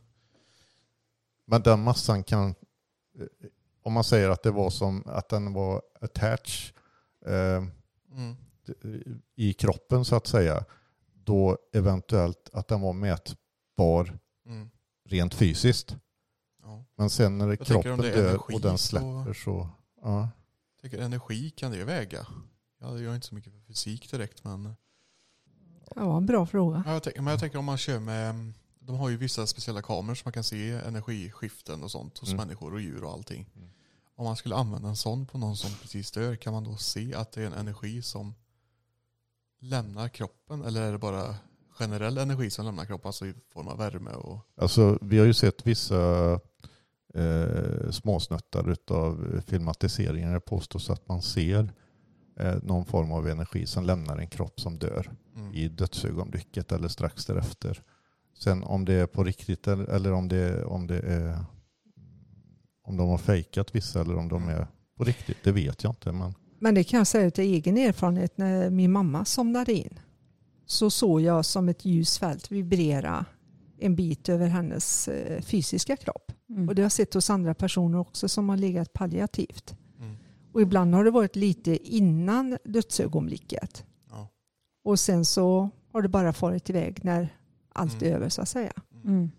[1.45, 3.25] Men den massan kan, eh,
[3.83, 6.75] om man säger att det var som att den var attached
[7.25, 7.63] eh,
[8.11, 8.35] mm,
[9.35, 10.65] i kroppen så att säga,
[11.13, 14.69] då eventuellt att den var mätbar mm,
[15.05, 15.95] rent fysiskt.
[16.63, 16.83] ja.
[16.95, 19.69] Men sen när kroppen om det är dör och den så- släpper så,
[20.01, 20.29] ja.
[20.75, 22.27] Jag tänker energi, kan det väga?
[22.79, 24.75] Ja, jag är inte så mycket för fysik direkt men...
[25.95, 26.83] Ja, en bra fråga.
[26.85, 28.53] Ja, jag tänker, men jag tänker om man kör med...
[28.79, 32.37] De har ju vissa speciella kameror så man kan se energiskiften och sånt hos Mm.
[32.47, 33.49] människor och djur och allting.
[33.55, 33.69] Mm.
[34.15, 37.13] Om man skulle använda en sån på någon som precis dör, kan man då se
[37.15, 38.33] att det är en energi som
[39.59, 40.63] lämnar kroppen?
[40.63, 41.35] Eller är det bara
[41.79, 44.39] generell energi som lämnar kroppen, alltså i form av värme och...
[44.57, 46.31] Alltså, vi har ju sett vissa
[47.13, 50.33] eh, småsnuttar av filmatiseringar.
[50.33, 51.73] Det påstås att man ser
[52.39, 55.53] eh, någon form av energi som lämnar en kropp som dör Mm.
[55.53, 57.81] i dödsögonblicket eller strax därefter.
[58.39, 61.37] Sen om det är på riktigt eller, eller om, det, om det är
[62.83, 64.55] om de har fejkat vissa eller om de Mm.
[64.55, 66.11] är på riktigt, det vet jag inte.
[66.11, 69.99] Men Men det kan jag säga av egen erfarenhet när min mamma somnade in.
[70.65, 73.25] Så såg jag som ett ljusfält vibrera
[73.77, 76.31] en bit över hennes eh, fysiska kropp.
[76.49, 76.69] Mm.
[76.69, 79.75] Och det har jag sett hos andra personer också som har legat palliativt.
[79.99, 80.15] Mm.
[80.53, 83.85] Och ibland har det varit lite innan dödsögonblicket.
[84.09, 84.27] Ja.
[84.83, 87.37] Och sen så har det bara farit iväg när
[87.73, 88.15] allt är Mm.
[88.17, 88.73] över så att säga.
[89.05, 89.31] Mm.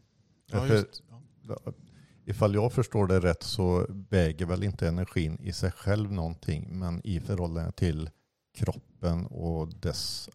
[0.50, 1.58] Ja, Därför- just, ja.
[2.26, 7.00] ifall jag förstår det rätt så väger väl inte energin i sig själv någonting men
[7.06, 8.10] i förhållande till
[8.54, 10.30] kroppen och dess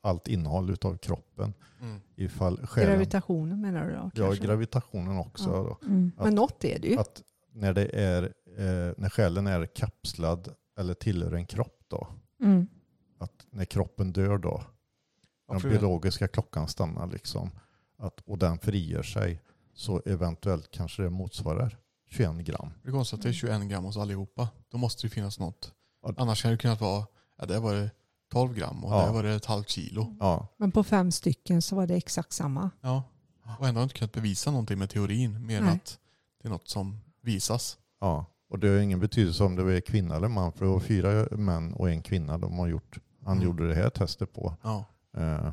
[0.00, 1.54] allt innehåll utav kroppen.
[1.80, 2.00] Mm.
[2.16, 4.10] Ifall själen, Gravitationen menar du då?
[4.14, 4.44] ja, kanske?
[4.44, 5.50] gravitationen också.
[5.50, 5.78] Ja.
[5.80, 5.86] Då.
[5.86, 6.12] Mm.
[6.16, 6.98] Men något är det ju.
[6.98, 12.08] Att när, det är, eh, när själen är kapslad eller tillhör en kropp då.
[12.42, 12.66] Mm.
[13.18, 14.62] Att när kroppen dör då.
[15.48, 17.50] Ja, Den biologiska klockan stannar liksom.
[17.98, 19.42] Att, och den frigör sig.
[19.74, 21.78] Så eventuellt kanske det motsvarar
[22.10, 22.72] 21 gram.
[22.82, 24.48] Det är konstigt att det är 21 gram hos allihopa.
[24.68, 25.74] Då måste det finnas något.
[26.02, 26.14] Ja.
[26.16, 27.06] Annars kan det kunnat vara,
[27.38, 27.90] ja där var det
[28.30, 29.06] 12 gram och Ja.
[29.06, 30.16] där var det ett halvt kilo.
[30.20, 32.70] Ja, Men på fem stycken så var det exakt samma.
[32.80, 33.02] Ja.
[33.58, 35.98] Och ändå har jag inte kunnat bevisa någonting med teorin mer än att
[36.42, 37.78] det är något som visas.
[38.00, 40.52] Ja, och det har ingen betydelse om det är kvinna eller man.
[40.52, 42.98] För det var fyra män och en kvinna de har gjort.
[43.24, 43.44] Han Mm.
[43.44, 44.54] gjorde det här testet på.
[44.62, 44.84] Ja.
[45.16, 45.52] Eh,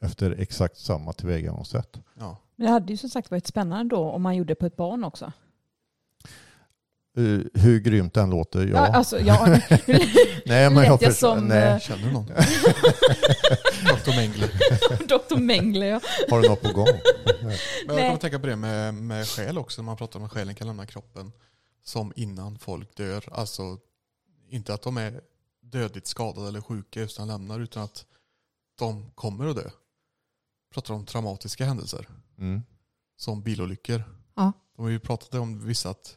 [0.00, 2.00] efter exakt samma tillvägagångssätt.
[2.18, 2.36] ja.
[2.56, 4.76] Men det hade ju som sagt varit spännande då om man gjorde det på ett
[4.76, 5.32] barn också.
[7.18, 8.78] Uh, hur grymt den låter, ja.
[8.78, 9.46] Alltså, ja.
[10.46, 11.72] nej, men jag jag förstår, som, nej.
[11.72, 12.26] eh, Känner du någon?
[14.04, 14.16] Dr.
[14.16, 14.46] Mengele.
[15.08, 15.36] Dr.
[15.38, 16.00] Mengele ja.
[16.30, 16.86] Har du något på gång?
[17.86, 19.82] Men jag kommer tänka på det med, med själ också.
[19.82, 21.32] När man pratar om att själen kan lämna kroppen
[21.84, 23.24] som innan folk dör.
[23.32, 23.78] Alltså
[24.48, 25.20] inte att de är
[25.62, 28.04] dödligt skadade eller sjuka utan lämnar utan att
[28.78, 29.70] de kommer att dö.
[30.74, 32.62] Pratar om traumatiska händelser Mm.
[33.16, 34.04] som bilolyckor.
[34.36, 34.52] Ja.
[34.76, 36.16] De har ju pratat om vissa att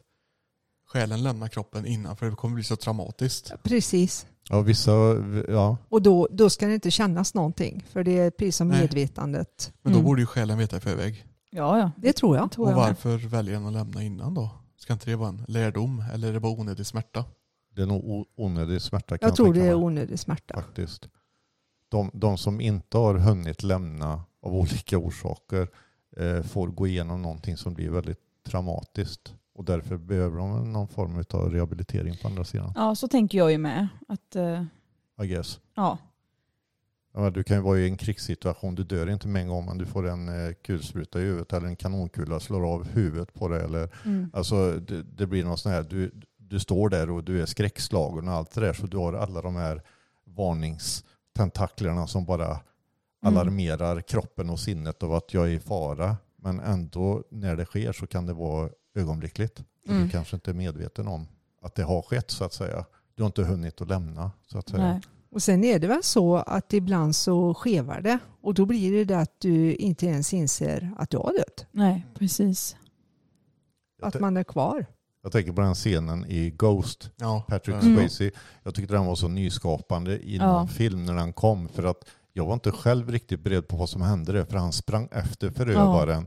[0.88, 3.52] själen lämnar kroppen innan för det kommer bli så traumatiskt.
[3.62, 4.26] Precis.
[4.50, 4.92] Ja, vissa,
[5.48, 5.76] ja.
[5.88, 7.84] Och då, då ska det inte kännas någonting.
[7.90, 8.80] För det är precis som Nej.
[8.80, 9.72] medvetandet.
[9.82, 10.06] Men då Mm.
[10.06, 11.24] borde ju själen veta i förväg.
[11.50, 11.90] Ja, ja.
[11.96, 12.50] Det tror jag.
[12.52, 12.86] tror Och jag med.
[12.86, 14.50] varför väljer den att lämna innan då?
[14.76, 17.24] Ska inte det vara en lärdom eller är det bara onödig smärta?
[17.74, 20.54] Det är nog onödig smärta kan Jag tror det är onödig smärta.
[20.54, 21.08] faktiskt.
[21.88, 25.68] De, de som inte har hunnit lämna av olika orsaker
[26.16, 29.34] eh, får gå igenom någonting som blir väldigt traumatiskt.
[29.58, 32.72] Och därför behöver de någon form av rehabilitering på andra sidan.
[32.76, 33.88] Ja, så tänker jag ju med.
[34.08, 34.62] Att, eh,
[35.22, 35.60] I guess.
[35.74, 35.98] ja.
[37.34, 39.86] Du kan ju vara i en krigssituation, du dör inte med en gång men du
[39.86, 43.64] får en eh, kulspruta i huvudet eller en kanonkula slår av huvudet på dig.
[43.64, 44.30] Eller, Mm.
[44.32, 48.28] alltså, det, det blir något sånt här, du, du står där och du är skräckslagen
[48.28, 49.82] och allt det där så du har alla de här
[50.24, 52.60] varningstentaklerna som bara
[53.22, 56.16] alarmerar kroppen och sinnet av att jag är i fara.
[56.36, 58.68] Men ändå när det sker så kan det vara
[58.98, 59.62] ögonblickligt.
[59.88, 60.02] Mm.
[60.02, 61.26] Du kanske inte är medveten om
[61.62, 62.84] att det har skett så att säga.
[63.14, 64.82] Du har inte hunnit att lämna så att säga.
[64.92, 65.00] Nej.
[65.30, 68.18] Och sen är det väl så att ibland så skevar det.
[68.40, 71.66] Och då blir det det att du inte ens inser att du har dött.
[71.72, 72.76] Nej, precis.
[74.02, 74.86] Att man är kvar.
[75.22, 77.44] jag tänker på den scenen i Ghost, Ja.
[77.48, 77.80] Patrick Ja.
[77.80, 77.96] Mm.
[77.96, 78.30] Swayze.
[78.62, 80.66] Jag tyckte den var så nyskapande i Ja.
[80.66, 81.68] film när den kom.
[81.68, 84.44] För att jag var inte själv riktigt beredd på vad som hände där.
[84.44, 86.26] För han sprang efter förövaren.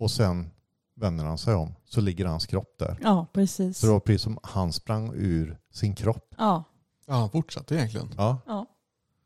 [0.00, 0.50] Och sen
[0.96, 1.74] vänder han sig om.
[1.84, 2.98] Så ligger hans kropp där.
[3.02, 3.78] Ja, precis.
[3.78, 6.34] Så det var precis som han sprang ur sin kropp.
[6.38, 6.64] Ja,
[7.06, 8.14] ja, han fortsatte egentligen.
[8.16, 8.66] Ja, ja.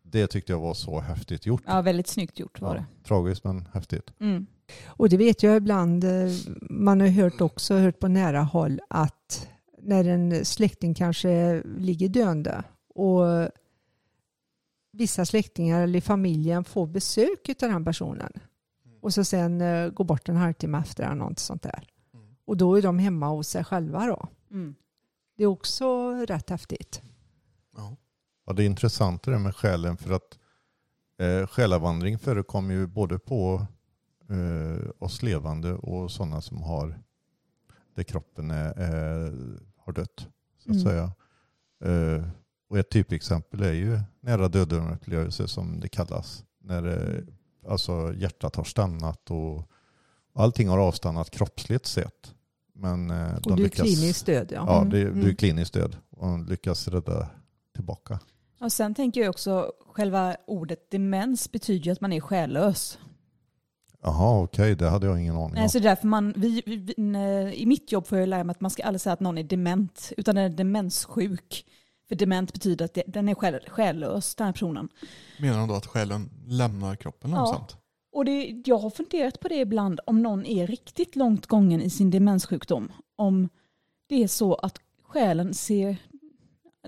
[0.03, 1.63] det tyckte jag var så häftigt gjort.
[1.67, 3.05] ja, väldigt snyggt gjort var Ja, det.
[3.09, 4.13] tragiskt men häftigt.
[4.21, 4.47] Mm.
[4.87, 6.11] Och det vet jag ibland, eh,
[6.61, 9.49] man har hört också, hört på nära håll att
[9.83, 12.63] när en släkting kanske ligger döende
[12.95, 13.49] och
[14.93, 18.33] vissa släktingar eller familjen får besök av den personen
[19.01, 21.87] och så sen eh, går bort en halvtimme efter eller något sånt där.
[22.15, 22.27] Mm.
[22.45, 24.29] Och då är de hemma hos sig själva då.
[24.51, 24.75] Mm.
[25.37, 27.03] Det är också rätt häftigt.
[27.77, 27.97] Ja.
[28.47, 30.39] Ja, det är intressant det där med själen för att
[31.19, 33.67] eh, själavandring förekommer ju både på
[34.31, 36.99] eh, oss levande och sådana som har
[37.95, 39.33] där kroppen är, är,
[39.77, 40.29] har dött.
[40.59, 40.81] Så att Mm.
[40.81, 41.13] säga.
[41.85, 42.25] Eh,
[42.69, 46.45] och ett typexempel är ju nära döden upplevelse som det kallas.
[46.61, 47.25] När eh,
[47.69, 49.63] alltså hjärtat har stannat och
[50.35, 52.35] allting har avstannat kroppsligt sett.
[52.75, 54.65] Men eh, Och du är kliniskt död ja.
[54.67, 55.37] Ja, det, du är Mm.
[55.37, 57.29] kliniskt död och lyckas rädda
[57.75, 58.19] tillbaka.
[58.61, 62.99] Och sen tänker jag också, själva ordet demens betyder ju att man är själlös.
[64.03, 65.53] Jaha, okej, det hade jag ingen aning om.
[65.53, 66.95] Nej, så det är därför man, vi, vi,
[67.55, 69.43] I mitt jobb får jag lära mig att man ska aldrig säga att någon är
[69.43, 71.65] dement, utan är demenssjuk.
[72.09, 74.89] För dement betyder att det, den är själ, själlös, den här personen.
[75.41, 77.37] Menar de då att själen lämnar kroppen Ja.
[77.37, 77.77] långsamt?
[78.13, 81.91] Och det, jag har funderat på det ibland, om någon är riktigt långt gången i
[81.91, 82.93] sin demenssjukdom.
[83.17, 83.49] Om
[84.07, 85.97] det är så att själen ser,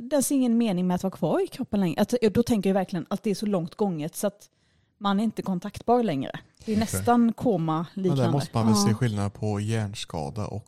[0.00, 2.00] den ser ingen mening med att vara kvar i kroppen längre.
[2.02, 4.50] Att, då tänker jag verkligen att det är så långt gånget så att
[4.98, 6.30] man är inte kontaktbar längre.
[6.64, 6.76] Det är Okej.
[6.76, 8.22] nästan Men koma-liknande.
[8.22, 8.86] där måste man väl Ja.
[8.88, 10.66] se skillnad på hjärnskada och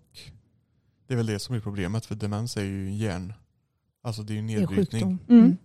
[1.06, 3.32] det är väl det som är problemet för demens är ju hjärn,
[4.02, 5.00] alltså det är ju Det är nedbrytning.
[5.00, 5.18] sjukdom.
[5.28, 5.44] Mm.
[5.44, 5.56] Mm.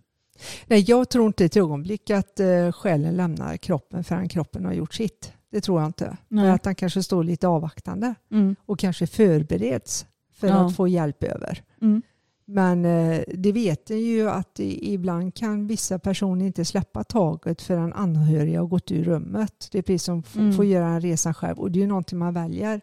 [0.67, 4.93] Nej, jag tror inte ett ögonblick att eh, själen lämnar kroppen förrän kroppen har gjort
[4.93, 5.33] sitt.
[5.51, 6.05] Det tror jag inte.
[6.27, 6.43] Nej.
[6.43, 8.55] Men att han kanske står lite avvaktande Mm.
[8.65, 10.53] och kanske förbereds för Ja.
[10.67, 11.63] att få hjälp över.
[11.81, 12.01] Mm.
[12.45, 17.93] Men eh, det vet ni ju att ibland kan vissa personer inte släppa taget förrän
[17.93, 19.67] anhöriga har gått ur rummet.
[19.71, 20.53] Det är precis som Mm.
[20.53, 22.81] får göra en resa själv och det är ju någonting man väljer.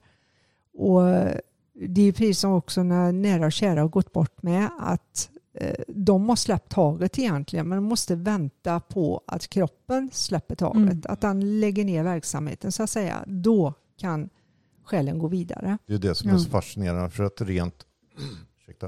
[0.79, 1.37] Och eh,
[1.88, 5.31] det är precis som också när nära och kära har gått bort med att
[5.88, 10.83] de har släppt taget egentligen men de måste vänta på att kroppen släpper taget.
[10.83, 11.03] Mm.
[11.05, 13.25] Att den lägger ner verksamheten så att säga.
[13.27, 14.29] Då kan
[14.85, 15.79] själen gå vidare.
[15.87, 17.87] Det är det som är så fascinerande för att rent
[18.59, 18.87] ursäkta,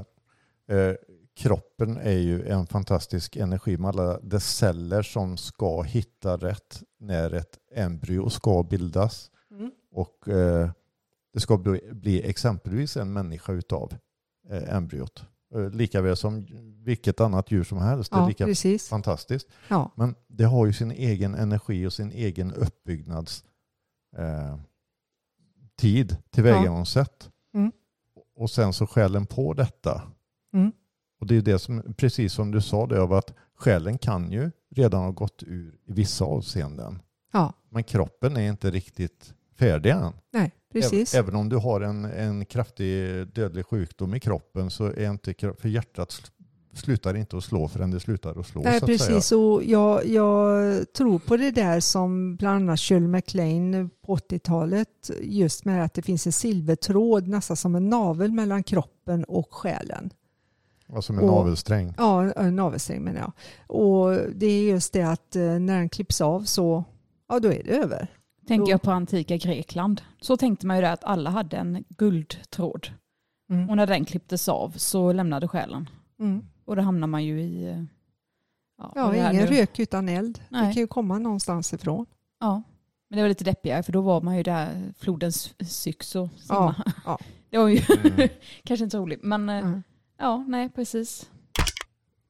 [0.69, 0.93] eh,
[1.37, 7.33] kroppen är ju en fantastisk energi med alla dess celler som ska hitta rätt när
[7.33, 9.31] ett embryo ska bildas.
[9.51, 9.71] Mm.
[9.91, 10.69] Och eh,
[11.33, 13.93] det ska bli, bli exempelvis en människa utav
[14.49, 15.25] eh, embryot.
[15.55, 16.47] Eh, lika väl som
[16.83, 18.11] vilket annat djur som helst.
[18.11, 18.87] Det är Ja, lika precis.
[18.89, 19.47] fantastiskt.
[19.67, 19.91] Ja.
[19.95, 23.45] Men det har ju sin egen energi och sin egen uppbyggnads
[24.17, 24.57] eh,
[25.75, 27.29] tid, tillvägagångssätt.
[27.53, 27.71] Mm.
[28.35, 30.01] Och sen så själen på detta.
[30.53, 30.71] Mm.
[31.19, 34.51] Och det är det som, precis som du sa det, av att själen kan ju
[34.75, 37.01] redan ha gått ur i vissa avseenden.
[37.31, 40.13] Ja, Men kroppen är inte riktigt färdig än.
[40.33, 41.13] nej, precis.
[41.13, 45.33] Även, även om du har en, en kraftig dödlig sjukdom i kroppen så är inte
[45.57, 46.31] för hjärtat sl-
[46.73, 48.61] slutar inte att slå förrän det slutar att slå.
[48.61, 49.09] Nej, så att säga.
[49.15, 49.31] precis.
[49.31, 55.65] Och jag, jag tror på det där som bland annat Shirley MacLaine på 80-talet, just
[55.65, 60.09] med att det finns en silvertråd, nästan som en navel mellan kroppen och själen.
[60.93, 61.93] Alltså med Och- navelsträng.
[61.97, 63.31] Ja, en navelsträng menar jag.
[63.77, 66.83] Och det är just det att eh, när den klipps av så,
[67.29, 68.07] ja då är det över.
[68.47, 70.01] Tänker jag på antika Grekland.
[70.21, 72.87] Så tänkte man ju där att alla hade en guldtråd.
[73.49, 73.69] Mm.
[73.69, 75.89] Och när den klipptes av så lämnade själen.
[76.19, 76.45] Mm.
[76.65, 77.67] Och då hamnar man ju i...
[77.69, 77.83] eh,
[78.77, 79.45] Ja, Ja, det ingen nu.
[79.45, 80.37] rök utan eld.
[80.37, 80.73] Det Nej.
[80.73, 82.05] kan ju komma någonstans ifrån.
[82.39, 82.63] Ja,
[83.09, 86.73] men det var lite deppigare för då var man ju där flodens syx och Ja,
[86.75, 86.93] simma.
[87.05, 87.19] ja.
[87.49, 88.29] Det var ju Mm.
[88.63, 89.23] kanske inte så roligt.
[89.23, 89.83] Men eh, Mm.
[90.17, 91.29] ja, nej precis.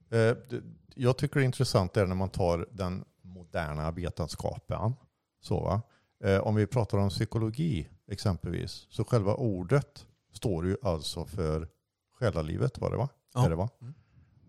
[0.09, 0.17] Eh,
[0.49, 0.63] det-
[0.95, 4.93] Jag tycker det är intressant där när man tar den moderna vetenskapen.
[5.41, 5.81] Så, va?
[6.23, 11.67] Eh, Om vi pratar om psykologi exempelvis, så själva ordet står ju alltså för
[12.19, 13.09] själalivet, var det va?
[13.33, 13.45] Ja.
[13.45, 13.69] Är det, va?
[13.81, 13.93] Mm.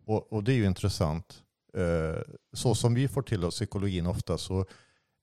[0.07, 1.42] Och, och det är ju intressant.
[1.74, 4.61] Eh, Så som vi får till oss psykologin ofta så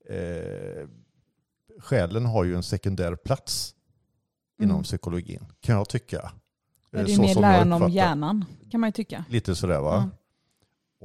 [0.10, 0.88] eh,
[1.80, 3.76] själen har ju en sekundär plats
[4.62, 4.84] inom Mm.
[4.84, 6.32] psykologin, kan jag tycka.
[6.92, 9.26] Ja, Eh, det är så mer läran om hjärnan kan man ju tycka.
[9.30, 10.10] Lite sådär va?
[10.12, 10.18] Ja.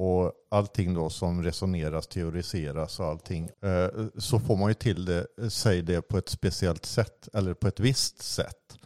[0.03, 3.45] Och allting då som resoneras, teoriseras och allting.
[3.63, 7.69] eh, Så får man ju till det, säg det på ett speciellt sätt eller på
[7.69, 8.79] ett visst sätt.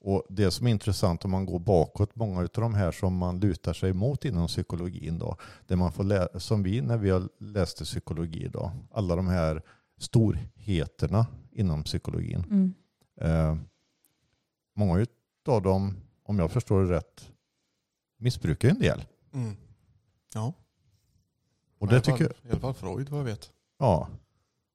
[0.00, 3.40] Och det som är intressant om man går bakåt, många av de här som man
[3.40, 7.28] lutar sig mot inom psykologin då, det man får lä- som vi när vi har
[7.38, 9.62] läste psykologi då, alla de här
[9.98, 12.44] storheterna inom psykologin.
[12.50, 12.74] Mm.
[13.20, 13.56] Eh,
[14.76, 15.06] många
[15.46, 17.28] av dem, om jag förstår det rätt,
[18.18, 19.04] missbrukar en del.
[19.34, 19.56] Mm.
[20.34, 20.52] Ja,
[21.78, 23.50] Och det tycker fall, i alla fall Freud vad jag vet.
[23.78, 24.08] Ja.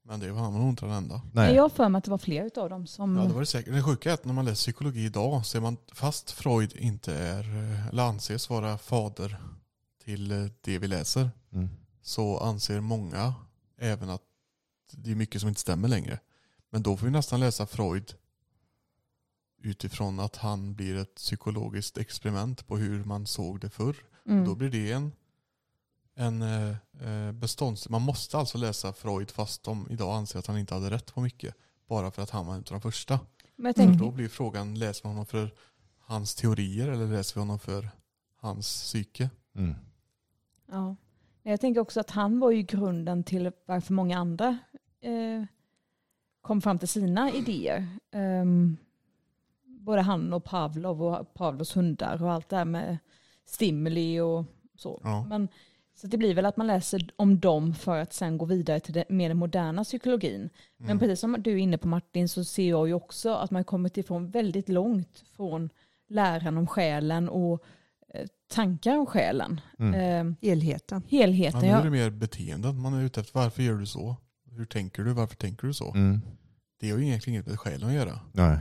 [0.05, 1.21] Men det var nog inte den enda.
[1.33, 1.55] Nej.
[1.55, 3.15] Jag har för mig att det var fler av dem som...
[3.17, 3.73] Ja, det var det säkert.
[3.73, 7.13] Det sjuka är att när man läser psykologi idag så är man, fast Freud inte
[7.13, 9.37] är, eh, eller anses vara fader
[10.03, 11.69] till eh, det vi läser, Mm.
[12.01, 13.33] så anser många
[13.77, 14.21] även att
[14.91, 16.19] det är mycket som inte stämmer längre.
[16.69, 18.13] Men då får vi nästan läsa Freud
[19.63, 23.95] utifrån att han blir ett psykologiskt experiment på hur man såg det förr.
[24.25, 24.45] Mm.
[24.45, 25.11] Då blir det en,
[26.15, 27.89] en eh, eh, bestånds...
[27.89, 31.21] Man måste alltså läsa Freud fast de idag anser att han inte hade rätt på
[31.21, 31.55] mycket.
[31.87, 33.19] Bara för att han var en av de första.
[33.55, 35.53] Men jag tänker, Då blir frågan, läser man honom för
[35.99, 37.89] hans teorier eller läser vi honom för
[38.37, 39.29] hans psyke?
[39.55, 39.75] Mm.
[40.71, 40.95] ja.
[41.45, 44.57] Jag tänker också att han var ju grunden till varför många andra
[45.01, 45.43] eh,
[46.41, 47.87] kom fram till sina idéer.
[48.11, 48.77] Ehm,
[49.63, 52.97] både han och Pavlov och Pavlovs hundar och allt det här med
[53.45, 54.45] stimuli och
[54.75, 55.01] så.
[55.03, 55.25] Ja.
[55.29, 55.47] Men,
[55.95, 58.93] så det blir väl att man läser om dem för att sen gå vidare till
[58.93, 60.49] det, mer den moderna psykologin.
[60.77, 60.99] Men Mm.
[60.99, 63.97] precis som du är inne på Martin så ser jag ju också att man kommit
[63.97, 65.69] ifrån väldigt långt från
[66.09, 67.63] läran om själen och
[68.13, 69.61] eh, tankar om själen.
[69.79, 69.93] Mm.
[69.93, 71.01] Eh, Helheten.
[71.09, 71.61] Ja, helheten.
[71.61, 73.39] nu är Ja, det mer beteenden man är ute efter.
[73.39, 74.15] Varför gör du så?
[74.51, 75.13] Hur tänker du?
[75.13, 75.91] Varför tänker du så?
[75.93, 76.21] Mm.
[76.79, 78.19] Det har ju egentligen inget med själen att göra.
[78.31, 78.57] Nej.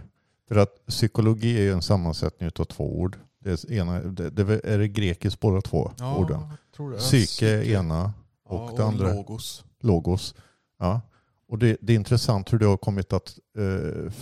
[0.49, 3.19] För att psykologi är ju en sammansättning av två ord.
[3.43, 6.41] Det är, ena, det, det är det grekiskt båda två orden.
[6.77, 6.99] tror det.
[6.99, 8.13] Psyke är ena
[8.45, 9.65] och ja, det andra Logos.
[9.81, 10.35] logos.
[10.79, 11.01] Ja.
[11.49, 14.13] Och det, det är intressant hur det har kommit att eh,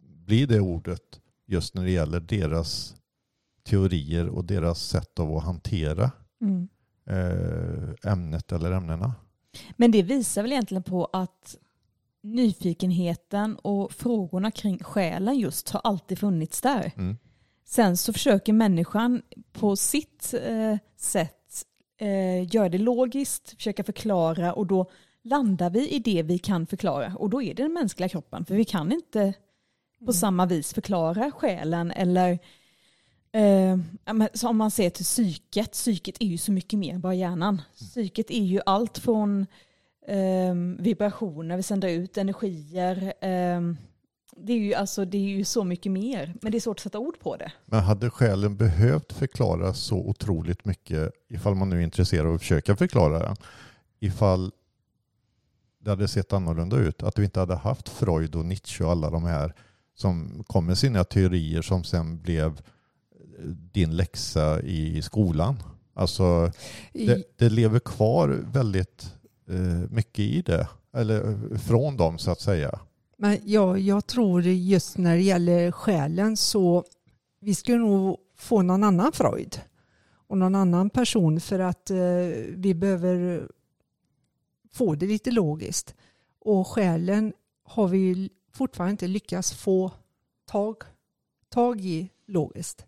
[0.00, 2.94] bli det ordet just när det gäller deras
[3.64, 6.10] teorier och deras sätt av att hantera
[6.40, 6.68] mm.
[7.06, 9.14] eh, ämnet eller ämnena.
[9.76, 11.56] Men det visar väl egentligen på att
[12.22, 16.92] nyfikenheten och frågorna kring själen just har alltid funnits där.
[16.96, 17.16] Mm.
[17.64, 21.64] Sen så försöker människan på sitt eh, sätt
[22.00, 24.90] eh, göra det logiskt, försöka förklara och då
[25.22, 27.12] landar vi i det vi kan förklara.
[27.16, 29.34] Och då är det den mänskliga kroppen för vi kan inte
[30.06, 32.38] på samma vis förklara själen eller
[33.32, 33.78] eh,
[34.44, 37.62] om man ser till psyket, psyket är ju så mycket mer än bara hjärnan.
[37.74, 39.46] Psyket är ju allt från
[40.06, 43.60] eh, vibrationer, vi sänder ut energier, eh,
[44.36, 46.82] det är, ju, alltså, det är ju så mycket mer, men det är svårt att
[46.82, 47.52] sätta ord på det.
[47.66, 52.40] Men hade själen behövt förklara så otroligt mycket ifall man nu är intresserad av att
[52.40, 53.36] försöka förklara den?
[54.00, 54.52] Ifall
[55.84, 57.02] det hade sett annorlunda ut.
[57.02, 59.54] Att vi inte hade haft Freud och Nietzsche och alla de här
[59.94, 62.46] som kom med sina teorier som sen blev
[63.38, 65.62] eh, din läxa i skolan.
[65.94, 66.52] Alltså
[66.92, 69.14] det, det lever kvar väldigt
[69.48, 70.68] eh, mycket i det.
[70.92, 72.78] Eller eh, från dem så att säga.
[73.16, 76.84] Men ja, jag tror just när det gäller själen så
[77.40, 79.60] vi skulle nog få någon annan Freud
[80.26, 81.96] och någon annan person för att eh,
[82.48, 83.48] vi behöver
[84.72, 85.94] få det lite logiskt.
[86.38, 89.90] Och själen har vi fortfarande inte lyckats få
[90.46, 90.76] tag,
[91.48, 92.86] tag i logiskt.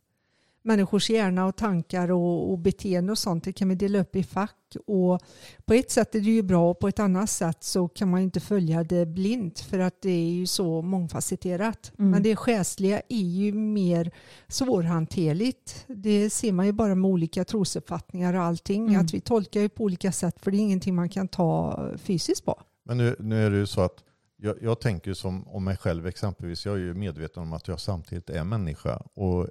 [0.67, 4.23] Människors hjärna och tankar och, och beteende och sånt det kan vi dela upp i
[4.23, 4.77] fack.
[4.87, 5.23] Och
[5.65, 8.21] på ett sätt är det ju bra och på ett annat sätt så kan man
[8.21, 11.93] inte följa det blint för att det är ju så mångfacetterat.
[11.99, 12.11] Mm.
[12.11, 14.11] Men det själsliga är ju mer
[14.49, 15.85] svårhanterligt.
[15.87, 18.89] Det ser man ju bara med olika trosuppfattningar och allting.
[18.89, 19.01] Mm.
[19.01, 22.45] Att vi tolkar ju på olika sätt för det är ingenting man kan ta fysiskt
[22.45, 22.63] på.
[22.85, 24.03] Men nu, nu är det ju så att
[24.37, 26.67] jag, jag tänker som om mig själv exempelvis.
[26.67, 29.03] Jag är ju medveten om att jag samtidigt är människa.
[29.15, 29.49] Och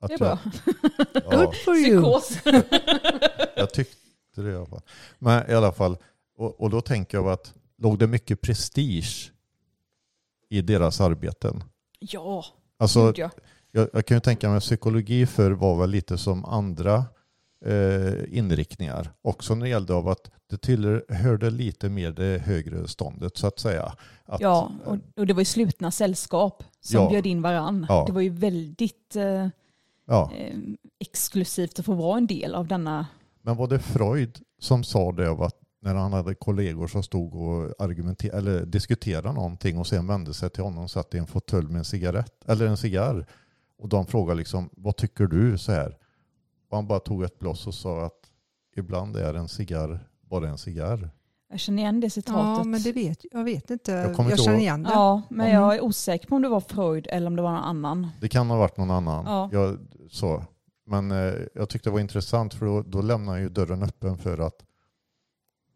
[0.00, 0.38] att Det är bra.
[1.14, 2.02] Jag, ja, Good for you.
[2.20, 2.38] Psykos.
[3.56, 3.96] jag tyckte
[4.42, 4.82] det i alla fall.
[5.18, 5.96] Men i alla fall,
[6.36, 9.32] och, och då tänker jag att låg det mycket prestige
[10.48, 11.64] i deras arbeten?
[11.98, 12.44] ja,
[12.78, 13.30] Alltså, gud ja.
[13.70, 17.04] jag, jag kan ju tänka mig psykologi för var väl lite som andra
[17.66, 19.12] eh, inriktningar.
[19.22, 23.58] Också när det gällde av att det tillhörde lite mer det högre ståndet så att
[23.58, 23.92] säga.
[24.24, 27.10] Att, Ja, och, och det var ju slutna sällskap som Ja.
[27.10, 27.86] bjöd in varann.
[27.88, 28.04] Ja.
[28.06, 29.48] Det var ju väldigt eh,
[30.10, 30.30] ja.
[30.36, 30.58] eh,
[30.98, 33.06] exklusivt att få vara en del av denna.
[33.42, 37.34] Men var det Freud som sa det av att när han hade kollegor som stod
[37.34, 41.26] och argumenterade eller diskuterade någonting och sen vände sig till honom och satt i en
[41.26, 43.26] fåtölj med en cigarett eller en cigarr
[43.78, 45.96] och de frågade liksom vad tycker du så här
[46.70, 48.30] och han bara tog ett blås och sa att
[48.76, 51.10] ibland är en cigarr bara en cigarr.
[51.50, 52.58] Jag känner igen det citatet.
[52.58, 53.44] Ja, men det vet jag.
[53.44, 53.92] vet inte.
[53.92, 54.90] Jag Jag, känner igen det.
[54.90, 55.60] Ja, men Mm.
[55.62, 58.08] jag är osäker på om det var Freud eller om det var någon annan.
[58.20, 59.24] Det kan ha varit någon annan.
[59.26, 59.48] Ja.
[59.52, 59.78] Jag,
[60.10, 60.44] så.
[60.86, 64.38] Men eh, jag tyckte det var intressant för då, då lämnar ju dörren öppen för
[64.38, 64.64] att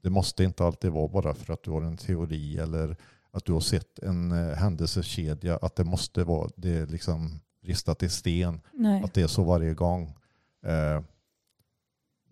[0.02, 2.96] det måste inte alltid vara bara för att du har en teori eller
[3.30, 8.02] att du har sett en eh, händelsekedja att det måste vara det är liksom ristat
[8.02, 9.02] i sten Nej.
[9.04, 10.02] att det är så varje gång.
[10.66, 11.02] Eh,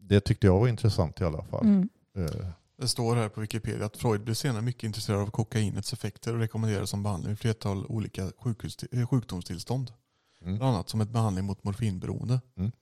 [0.01, 1.64] det tyckte jag var intressant i alla fall.
[1.64, 1.88] Mm.
[2.16, 2.47] Eh,
[2.77, 6.39] Det står här på Wikipedia att Freud blev senare mycket intresserad av kokainets effekter och
[6.41, 9.93] rekommenderade som behandling vid flertal olika sjukhus, eh, sjukdomstillstånd.
[10.43, 10.59] Mm.
[10.59, 12.41] Bland annat som ett behandling mot morfinberoende.
[12.57, 12.75] Fint.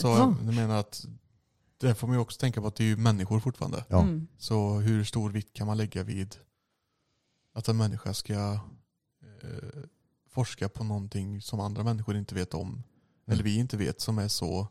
[0.00, 0.36] Så Ja.
[0.44, 1.06] jag menar att
[1.78, 3.84] det får man ju också tänka på att det är ju människor fortfarande.
[3.88, 4.02] Ja.
[4.02, 4.26] Mm.
[4.38, 6.36] Så hur stor vikt kan man lägga vid
[7.52, 8.34] att en människa ska
[9.42, 9.82] eh,
[10.30, 12.82] forska på någonting som andra människor inte vet om.
[13.26, 14.68] Eller vi inte vet som är så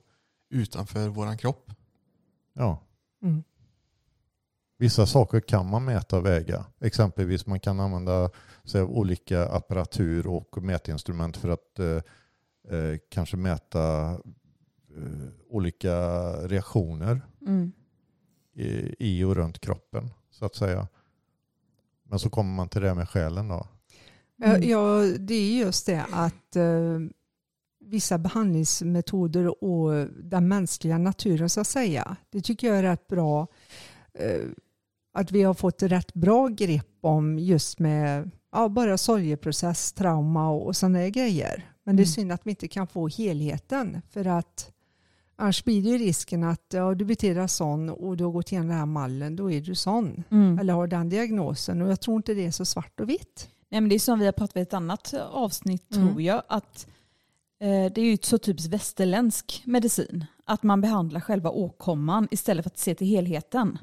[0.49, 1.71] utanför våran kropp.
[2.53, 2.81] Ja.
[3.21, 3.43] Mm.
[4.83, 6.65] Vissa saker kan man mäta och väga.
[6.81, 8.29] Exempelvis man kan använda
[8.63, 15.95] sig av olika apparatur och mätinstrument för att eh, eh, kanske mäta eh, olika
[16.47, 17.71] reaktioner Mm.
[18.53, 20.87] i, i och runt kroppen så att säga.
[22.03, 23.67] Men så kommer man till det med själen då.
[24.35, 24.69] Ja, Mm.
[24.69, 26.99] Ja, det är just det att eh,
[27.79, 32.15] vissa behandlingsmetoder och den mänskliga naturen så att säga.
[32.29, 33.47] Det tycker jag är rätt bra.
[35.13, 40.65] Att vi har fått rätt bra grepp om just med ja, bara sorgeprocess, trauma och,
[40.67, 41.69] och sådana grejer.
[41.83, 42.11] Men det är Mm.
[42.13, 44.71] synd att vi inte kan få helheten för att
[45.35, 48.51] annars blir det ju risken att ja, du beter dig sån och du har gått
[48.51, 50.23] igenom den här mallen, då är du sån.
[50.31, 50.59] Mm.
[50.59, 53.49] Eller har den diagnosen och jag tror inte det är så svart och vitt.
[53.69, 56.07] Nej, men det är som vi har pratat i ett annat avsnitt Mm.
[56.07, 56.41] tror jag.
[56.47, 56.87] Att
[57.59, 60.25] eh, det är ju så typiskt västerländsk medicin.
[60.45, 63.77] Att man behandlar själva åkomman istället för att se till helheten.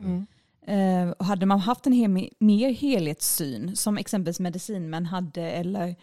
[0.71, 5.97] Eh, och hade man haft en hel, mer helhetssyn som exempelvis medicinmän hade eller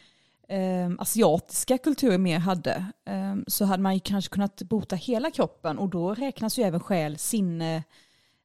[0.49, 5.77] eh, asiatiska kulturer mer hade eh, så hade man ju kanske kunnat bota hela kroppen
[5.77, 7.83] och då räknas ju även själ, sinne,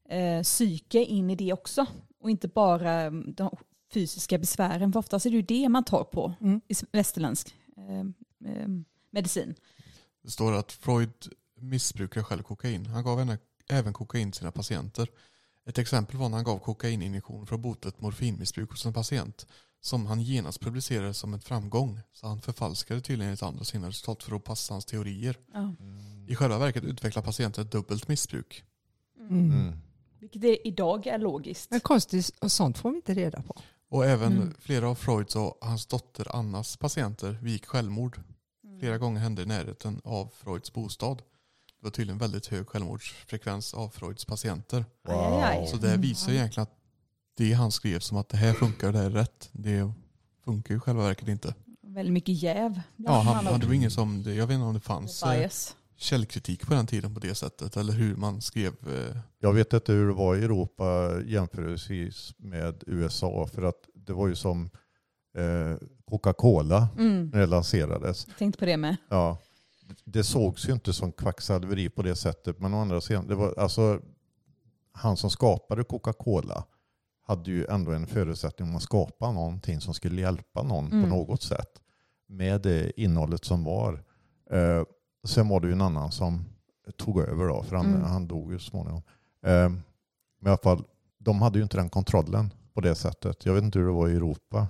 [0.09, 1.87] eh, psyke in i det också.
[2.21, 3.57] Och inte bara eh, de
[3.95, 6.61] fysiska besvären för oftast är det ju det man tar på Mm.
[6.69, 8.01] i västerländsk eh,
[8.53, 8.69] eh,
[9.11, 9.55] medicin.
[10.23, 11.29] Det står att Freud
[11.61, 12.87] missbrukar själv kokain.
[12.87, 15.09] Han gav henne även kokain till sina patienter.
[15.67, 19.47] Ett exempel var när han gav kokaininjektion för att bota ett morfinmissbruk hos en patient
[19.81, 22.01] som han genast publicerade som en framgång.
[22.13, 25.37] Så han förfalskade tydligen enligt andra sina resultat för att passa hans teorier.
[25.53, 25.75] Ja.
[26.27, 28.65] I själva verket utvecklar patienten ett dubbelt missbruk.
[29.21, 29.51] Mm.
[29.51, 29.79] Mm.
[30.21, 31.71] Vilket det idag är logiskt.
[31.71, 33.57] Men konstigt, och sånt får vi inte reda på.
[33.89, 34.55] Och även Mm.
[34.59, 38.21] flera av Freuds och hans dotter Annas patienter begick självmord.
[38.81, 41.23] Flera gånger hände i närheten av Freuds bostad.
[41.83, 44.85] Det var tydligen väldigt hög självmordsfrekvens av Freuds patienter.
[45.09, 45.67] Aj.
[45.67, 46.77] Så det visar egentligen att
[47.37, 49.93] det han skrev som att det här funkar och det här är rätt, det
[50.45, 51.55] funkar ju själva verket inte.
[51.83, 52.81] Väldigt mycket jäv.
[52.97, 55.33] Ja, han, han, det var ingen som, det- jag vet inte om det fanns eh,
[55.39, 55.77] Bias.
[55.97, 58.73] källkritik på den tiden på det sättet eller hur man skrev.
[58.89, 64.13] eh, Jag vet inte hur det var i Europa jämförelsevis med USA för att det
[64.13, 64.71] var ju som
[65.37, 65.77] eh,
[66.11, 67.27] Coca-Cola Mm.
[67.33, 68.27] när det lanserades.
[68.29, 68.97] Jag tänkte på det med.
[69.09, 69.39] Ja,
[70.05, 73.55] det sågs ju inte som kvacksalveri på det sättet men å andra sidan, det var
[73.59, 74.01] alltså
[74.93, 76.65] han som skapade Coca-Cola
[77.27, 81.03] hade ju ändå en förutsättning om att skapa någonting som skulle hjälpa någon Mm.
[81.03, 81.83] på något sätt
[82.27, 84.05] med det innehållet som var.
[84.51, 84.83] Eh,
[85.25, 86.45] sen var det ju en annan som
[86.97, 88.03] tog över då, för han, Mm.
[88.03, 89.03] han dog ju småningom.
[89.47, 89.69] Eh,
[90.41, 90.85] men i alla fall,
[91.19, 93.47] de hade ju inte den kontrollen på det sättet.
[93.47, 94.67] Jag vet inte hur det var i Europa.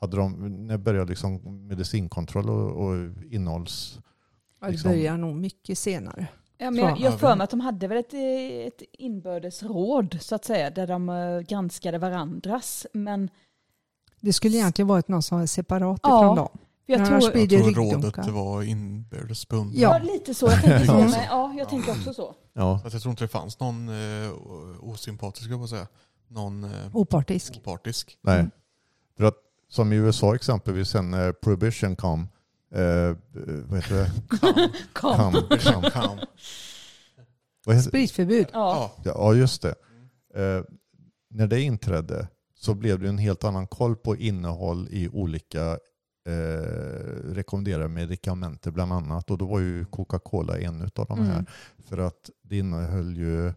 [0.00, 0.32] Hade de,
[0.66, 2.96] när började liksom medicinkontroll och, och
[3.30, 3.98] innehålls...
[4.60, 6.26] Ja, Det Liksom- börjar nog mycket senare.
[6.58, 8.14] Ja, men jag jag har för mig att de hade väl ett,
[8.74, 12.86] ett inbördes råd så att säga där de eh, granskade varandras.
[12.92, 13.30] Men
[14.20, 16.20] Det skulle egentligen varit någon som var separat Ja.
[16.24, 16.58] ifrån dem.
[16.86, 19.78] jag tror, Jag tror rådet var inbördes bundet.
[19.80, 19.98] ja.
[19.98, 20.04] Ja.
[20.12, 20.46] lite så.
[20.46, 21.16] Jag tänker så.
[21.30, 21.54] Ja.
[21.58, 22.34] Jag tänker också så.
[22.52, 24.30] Ja, Så att jag tror inte det fanns någon eh,
[24.80, 25.86] osympatisk, jag säga.
[26.28, 27.56] Någon eh, Opartisk.
[27.56, 28.18] opartisk.
[28.20, 28.38] nej.
[28.38, 28.50] Mm.
[29.16, 29.34] För att
[29.68, 32.28] som i USA exempelvis sen när prohibition kom,
[32.74, 33.16] eh,
[33.66, 34.10] vad heter det?
[34.92, 35.14] Kom.
[35.14, 36.18] Kam, kam, Kam.
[37.66, 38.46] vad heter, Spritförbud.
[38.52, 38.92] Ja.
[39.04, 39.74] Ja, just det.
[40.34, 40.64] Eh,
[41.30, 45.78] när det inträdde så blev det en helt annan koll på innehåll i olika
[46.26, 49.30] eh, rekommenderade medikamenter bland annat.
[49.30, 51.32] Och då var ju Coca-Cola en av de här.
[51.32, 51.46] Mm.
[51.88, 53.52] För att det innehöll ju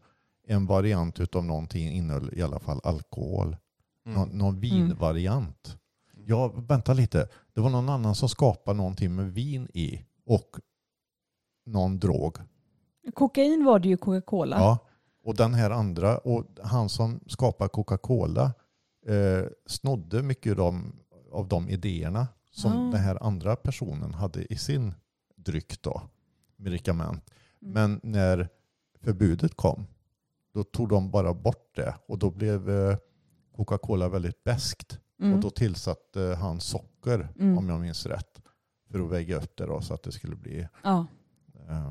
[0.48, 3.58] en variant av någonting, innehöll i alla fall alkohol.
[4.06, 4.38] Nå, mm.
[4.38, 5.78] någon vinvariant.
[6.26, 7.28] Ja, vänta lite.
[7.54, 10.50] Det var någon annan som skapade någonting med vin i och
[11.66, 12.38] någon drog.
[13.14, 14.58] Kokain var det ju Coca-Cola.
[14.58, 14.78] Ja,
[15.24, 18.54] och den här andra, och han som skapar Coca-Cola
[19.06, 20.96] eh, snodde mycket av de,
[21.32, 22.92] av de idéerna som Ah.
[22.92, 24.94] den här andra personen hade i sin
[25.36, 26.02] dryck då,
[26.56, 27.30] medikament.
[27.62, 27.74] Mm.
[27.74, 28.50] Men när
[29.02, 29.86] förbudet kom,
[30.54, 32.98] då tog de bara bort det och då blev eh,
[33.56, 35.00] Coca-Cola väldigt beskt.
[35.24, 35.36] Mm.
[35.36, 37.58] Och då tillsatte han socker, Mm.
[37.58, 38.42] om jag minns rätt,
[38.92, 41.06] för att väga upp det då, så att det skulle bli Ja.
[41.70, 41.88] eh,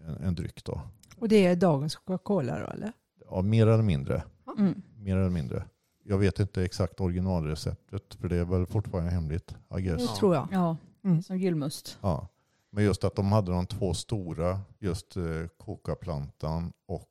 [0.00, 0.80] en, en dryck då.
[1.18, 2.92] Och det är dagens Coca-Cola då eller?
[3.30, 4.22] Ja, mer eller mindre.
[4.58, 4.82] Mm.
[4.96, 5.64] mer eller mindre.
[6.04, 9.54] Jag vet inte exakt originalreceptet för det är väl fortfarande hemligt.
[9.78, 10.08] I guess.
[10.10, 10.48] Det tror jag.
[10.52, 11.22] Ja, Mm.
[11.22, 11.98] som julmust.
[12.02, 12.28] Ja.
[12.70, 15.24] Men just att de hade de två stora, just eh,
[15.58, 17.10] kokaplantan och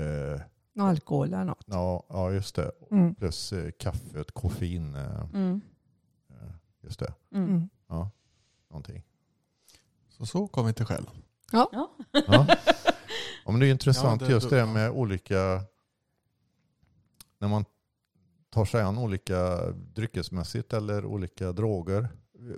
[0.00, 0.40] eh,
[0.80, 1.64] alkohol eller något.
[1.66, 2.70] ja, ja, just det.
[2.90, 3.14] Mm.
[3.14, 5.60] Plus eh, kaffet, koffein, eh, Mm.
[6.30, 6.50] eh,
[6.82, 7.14] just det.
[7.34, 7.48] Mm.
[7.48, 7.68] Mm.
[7.88, 8.10] Ja,
[8.70, 9.02] någonting.
[10.08, 11.10] Så så kom vi till själen.
[11.52, 11.68] Ja.
[11.72, 11.90] Ja.
[13.44, 15.62] ja, men det är intressant Ja, det- just det med olika,
[17.38, 17.64] när man
[18.50, 22.08] tar sig an olika dryckesmässigt eller olika droger,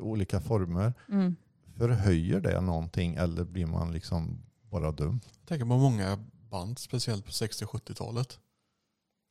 [0.00, 0.94] olika former.
[1.08, 1.36] Mm.
[1.76, 5.20] Förhöjer det någonting eller blir man liksom bara dum?
[5.40, 6.18] Jag tänker på många
[6.50, 8.38] band, speciellt på 60-70-talet.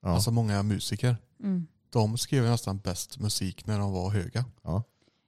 [0.02, 0.10] Ja.
[0.10, 1.18] Alltså många musiker.
[1.44, 1.68] Mm.
[1.90, 4.46] De skrev nästan bäst musik när de var höga.
[4.64, 4.84] Ja.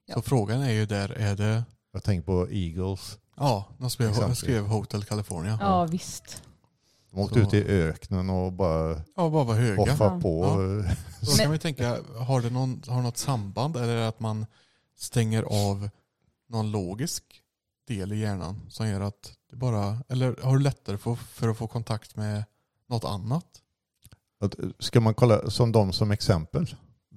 [0.06, 0.14] Ja.
[0.14, 1.64] Så frågan är ju där, är det...
[1.92, 3.18] Jag tänker på Eagles.
[3.36, 4.36] Ja, de skrev, Exempel.
[4.36, 5.58] skrev Hotel California.
[5.60, 6.42] Ja, visst.
[7.10, 9.76] De åkte Så- ut i öknen och bara Ja, bara var höga.
[9.92, 10.20] hoffa Ja.
[10.20, 10.44] på.
[10.44, 10.56] Ja.
[11.20, 14.08] Då Men- kan man ju tänka, har det någon, har något samband eller är det
[14.08, 14.46] att man
[14.96, 15.88] stänger av
[16.48, 17.24] någon logisk
[17.86, 21.56] del i hjärnan som gör att det bara, eller har du lättare för, för att
[21.58, 22.44] få kontakt med
[22.88, 23.46] något annat?
[24.40, 26.66] Att, Ska man kolla som de som exempel,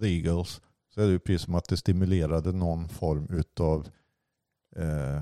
[0.02, 0.62] The Eagles,
[0.94, 3.88] så är det ju precis som att det stimulerade någon form utav
[4.76, 5.22] eh,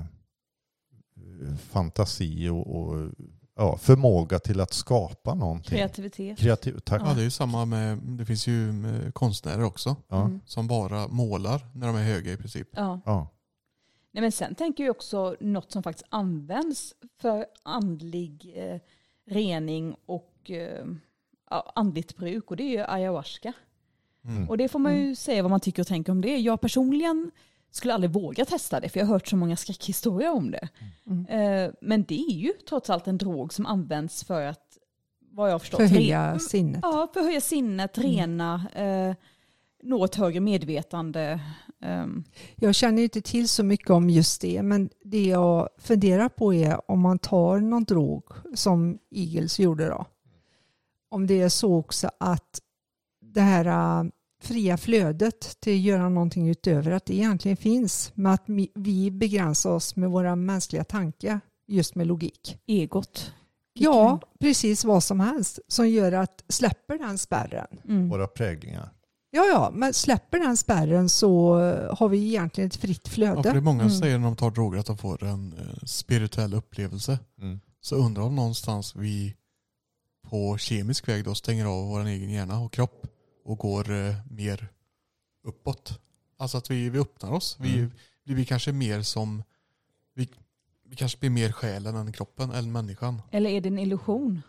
[1.58, 3.10] fantasi och, och
[3.56, 5.70] ja, förmåga till att skapa någonting.
[5.76, 6.38] Kreativitet.
[6.38, 7.02] Kreativ, tack.
[7.04, 8.72] Ja, det är ju samma med, det finns ju
[9.14, 10.24] konstnärer också Ja.
[10.24, 10.40] Mm.
[10.46, 12.68] som bara målar när de är höga i princip.
[12.72, 13.00] Ja.
[13.04, 13.28] Ja.
[14.14, 18.80] Nej, men sen tänker jag också något som faktiskt används för andlig eh,
[19.26, 20.86] rening och eh,
[21.74, 23.52] andligt bruk och det är ju ayahuasca.
[24.24, 24.48] Mm.
[24.48, 26.36] Och det får man ju säga vad man tycker och tänker om det.
[26.36, 27.30] Jag personligen
[27.70, 30.68] skulle aldrig våga testa det för jag har hört så många skräckhistorier om det.
[31.06, 31.26] Mm.
[31.26, 34.78] Eh, men det är ju trots allt en drog som används för att,
[35.30, 36.80] vad jag förstått, Förhöja sinnet.
[36.82, 39.14] Ja, förhöja sinnet, rena, eh,
[39.84, 41.40] nå ett högre medvetande.
[41.80, 42.24] ehm,
[42.56, 46.90] Jag känner inte till så mycket om just det, men det jag funderar på är
[46.90, 48.24] om man tar någon drog
[48.54, 50.06] som Eagles gjorde då.
[51.08, 52.60] Om det är så också att
[53.20, 54.10] det här äh,
[54.42, 59.70] fria flödet till att göra någonting utöver att det egentligen finns, men att vi begränsar
[59.70, 62.58] oss med våra mänskliga tankar just med logik.
[62.66, 63.32] egot.
[63.72, 67.66] Ja, precis vad som helst som gör att släpper den spärren.
[67.88, 68.08] Mm.
[68.08, 68.90] Våra präglingar.
[69.34, 71.54] Ja, ja, men släpper den spärren så
[71.98, 73.42] har vi egentligen ett fritt Ja, flöde.
[73.42, 73.90] för det är många Mm.
[73.90, 77.18] som säger när de tar droger att de får en eh, spirituell upplevelse.
[77.40, 77.60] Mm.
[77.80, 79.36] Så undrar om någonstans vi
[80.28, 83.06] på kemisk väg då stänger av vår egen hjärna och kropp
[83.44, 84.68] och går eh, mer
[85.44, 86.00] uppåt.
[86.36, 87.56] Alltså att vi, vi öppnar oss.
[87.60, 87.90] Vi, Mm.
[88.24, 89.42] vi blir kanske mer som,
[90.14, 90.28] vi,
[90.88, 93.22] vi kanske blir mer själen än kroppen, eller människan.
[93.30, 94.42] Eller är det en illusion?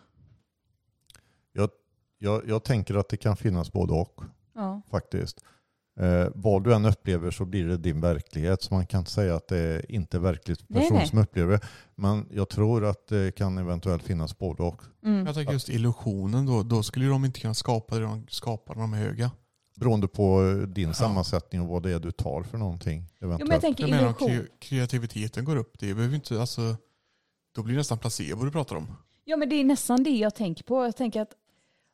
[2.18, 4.20] Jag, jag tänker att det kan finnas både och.
[4.56, 4.82] Ja.
[4.90, 5.44] faktiskt.
[6.00, 8.62] Eh, vad du än upplever så blir det din verklighet.
[8.62, 11.06] Så man kan inte säga att det är inte verkligt Nej, person nej.
[11.08, 11.60] som upplever det.
[11.94, 14.82] Men jag tror att det kan eventuellt finnas både och.
[15.04, 15.26] Mm.
[15.26, 18.82] Jag tänker just illusionen då, då skulle de inte kunna skapa det de skapar när
[18.82, 19.30] de är höga.
[19.76, 20.94] Beroende på eh, din Ja.
[20.94, 23.04] sammansättning och vad det är du tar för någonting.
[23.20, 23.62] Jo, men jag Eventuellt.
[23.62, 24.28] tänker Jag illusion.
[24.30, 26.76] kre- kreativiteten går upp, det behöver inte, alltså,
[27.54, 28.86] då blir det nästan placebo du pratar om.
[29.24, 30.84] Ja, men det är nästan det jag tänker på.
[30.84, 31.30] Jag tänker att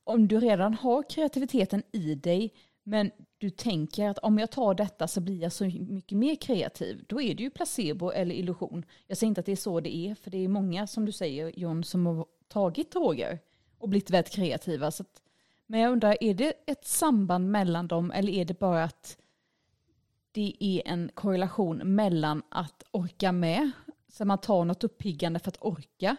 [0.04, 5.08] om du redan har kreativiteten i dig, men du tänker att om jag tar detta
[5.08, 8.84] så blir jag så mycket mer kreativ, då är det ju placebo eller illusion.
[9.06, 11.12] Jag säger inte att det är så det är, för det är många, som du
[11.12, 13.38] säger John, som har tagit droger
[13.78, 14.90] och blivit väldigt kreativa.
[14.90, 15.22] Så att,
[15.66, 19.18] men jag undrar, är det ett samband mellan dem eller är det bara att
[20.32, 23.70] det är en korrelation mellan att orka med,
[24.08, 26.16] så man tar något uppiggande för att orka,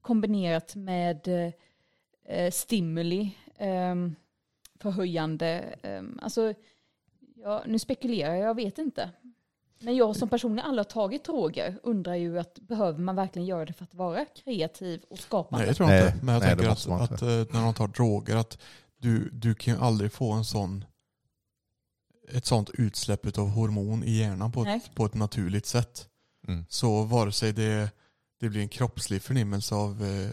[0.00, 1.52] kombinerat med eh,
[2.32, 3.94] eh, stimuli, eh,
[4.80, 5.74] förhöjande.
[5.82, 6.54] Eh, alltså,
[7.36, 9.10] ja, nu spekulerar jag, jag vet inte.
[9.84, 13.64] Men jag som person aldrig har tagit droger undrar ju att behöver man verkligen göra
[13.64, 15.64] det för att vara kreativ och skapande?
[15.64, 16.24] Nej det tror jag Nej, inte.
[16.24, 17.14] Men jag nej, tänker man att, inte.
[17.14, 18.58] att eh, när de tar droger att
[18.96, 20.84] du, du kan ju aldrig få en sån
[22.28, 26.08] ett sånt utsläpp av hormon i hjärnan på ett, på ett naturligt sätt.
[26.48, 26.64] Mm.
[26.68, 27.90] Så vare sig det,
[28.42, 30.30] det blir en kroppslig förnimmelse av eh,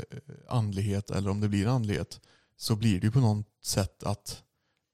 [0.49, 2.19] andlighet eller om det blir andlighet
[2.57, 4.43] så blir det ju på något sätt att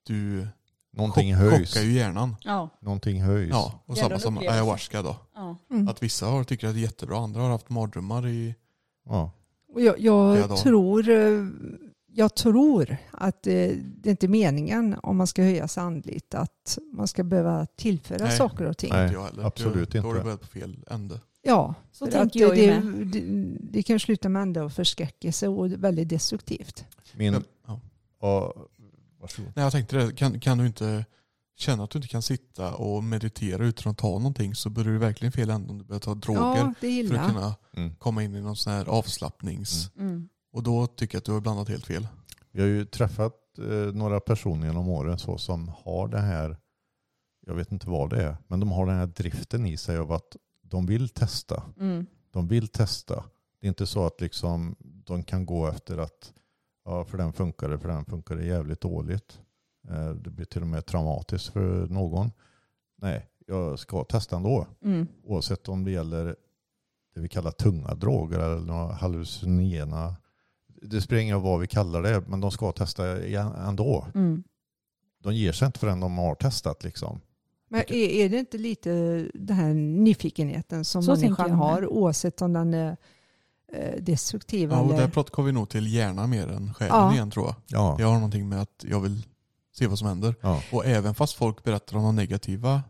[0.08, 0.48] du
[0.94, 1.74] Någonting chock- höjs.
[1.74, 2.36] chockar ju hjärnan.
[2.42, 3.50] Ja, Någonting höjs.
[3.50, 5.16] Ja, och Det samma som ayahuasca då.
[5.36, 5.58] ja.
[5.72, 5.88] Mm.
[5.88, 8.56] Att vissa har, tycker att det är jättebra, andra har haft mardrömmar i...
[9.06, 9.32] Ja.
[9.74, 11.46] Och jag, Ja, jag, tror, eh,
[12.08, 17.08] jag tror att eh, det är inte meningen om man ska höjas andligt att man
[17.08, 18.38] ska behöva tillföra Nej.
[18.38, 18.90] saker och ting.
[18.94, 20.20] Nej, inte jag absolut då, Då har inte.
[20.20, 21.20] du börjat på fel ände.
[21.46, 23.08] Ja, Så för tänker att jag det, ju det, med.
[23.08, 26.86] det, det kan sluta med ända och förskräckelse och väldigt destruktivt.
[27.14, 27.44] Min,
[28.22, 28.54] Ja.
[29.20, 29.52] Varsågod.
[29.56, 30.12] Nej, jag tänkte det.
[30.16, 31.06] Kan, kan du inte
[31.58, 34.98] känna att du inte kan sitta och meditera utan att ta någonting så börjar du
[34.98, 36.74] verkligen fel ände om du börjar ta droger Ja,
[37.10, 37.96] för att kunna Mm.
[37.96, 39.92] komma in i någon sån här avslappnings...
[40.00, 40.30] Mm.
[40.54, 42.08] Och då tycker jag att du har blandat helt fel.
[42.52, 46.58] Vi har ju träffat eh, några personer genom åren så som har det här,
[47.48, 50.12] jag vet inte vad det är, men de har den här driften i sig av
[50.12, 50.36] att
[50.70, 51.64] de vill testa.
[51.80, 52.06] Mm.
[52.32, 53.24] De vill testa.
[53.60, 56.34] Det är inte så att liksom de kan gå efter att
[56.86, 59.40] ja, för den funkar det, för den funkar det jävligt dåligt.
[59.90, 62.32] Eh, Det blir till och med traumatiskt för någon.
[63.02, 64.68] Nej, jag ska testa ändå.
[64.82, 65.08] Mm.
[65.24, 66.36] Oavsett om det gäller
[67.16, 70.16] det vi kallar tunga droger eller några hallucinogena.
[70.68, 73.24] Det spelar ingen roll vad vi kallar det, men de ska testa
[73.68, 74.08] ändå.
[74.16, 74.44] Mm.
[75.24, 76.84] De ger sig inte förrän de har testat.
[76.84, 77.22] Liksom.
[77.70, 78.90] Men är, är det inte lite
[79.34, 82.98] den här nyfikenheten som Så människan jag har oavsett om den är
[83.74, 85.02] eh, destruktiv Ja, och eller...
[85.02, 87.14] där pratar vi nog till hjärnan mer än själen Ja.
[87.14, 87.56] igen tror jag.
[87.68, 87.96] Ja.
[87.98, 89.24] Det har någonting med att jag vill
[89.78, 90.36] se vad som händer.
[90.42, 90.62] Ja.
[90.72, 92.84] Och även fast folk berättar om de negativa,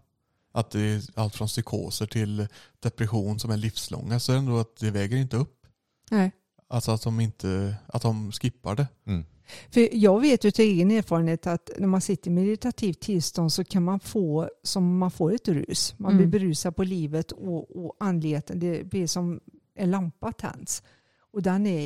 [0.51, 2.47] att det är allt från psykoser till
[2.79, 5.65] depression som är livslånga, så är det ändå att det väger inte upp.
[6.11, 6.31] Nej.
[6.67, 8.87] Alltså att de inte, att de skippar det.
[9.07, 9.25] Mm.
[9.71, 13.63] För jag vet ju till egen erfarenhet att när man sitter i meditativt tillstånd så
[13.63, 15.93] kan man få som man får ett rus.
[15.97, 16.17] Man Mm.
[16.29, 18.59] blir berusad på livet och, och andligheten.
[18.59, 19.39] Det blir som
[19.75, 20.83] en lampa tänds.
[21.31, 21.85] Och den är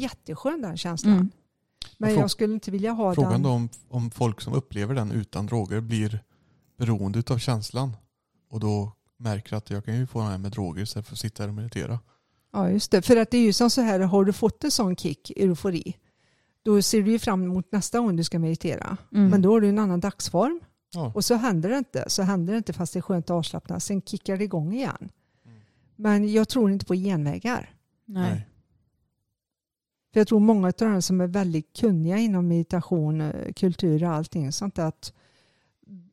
[0.00, 1.12] jätteskön den känslan.
[1.14, 1.30] Mm.
[1.98, 3.42] Men jag skulle inte vilja ha Frågan den.
[3.42, 6.22] då om, om folk som upplever den utan droger blir
[6.78, 7.96] beroende av känslan
[8.50, 11.18] och då märker att jag kan ju få den här med droger istället för att
[11.18, 11.98] sitta här och meditera.
[12.52, 13.02] Ja, just det.
[13.02, 15.96] För att det är ju som så här, har du fått en sån kick, eufori,
[16.62, 18.96] då ser du ju fram emot nästa gång du ska meditera.
[19.12, 19.30] Mm.
[19.30, 20.60] Men då har du en annan dagsform.
[20.94, 21.12] Ja.
[21.14, 22.04] Och så händer det inte.
[22.06, 23.80] Så händer det inte fast det är skönt att avslappna.
[23.80, 25.10] Sen kickar det igång igen.
[25.44, 25.60] Mm.
[25.96, 27.74] Men jag tror inte på genvägar.
[28.04, 28.46] Nej.
[30.12, 34.10] För jag tror många av de som är väldigt kunniga inom meditation, eh, kultur och
[34.10, 35.12] allting sånt att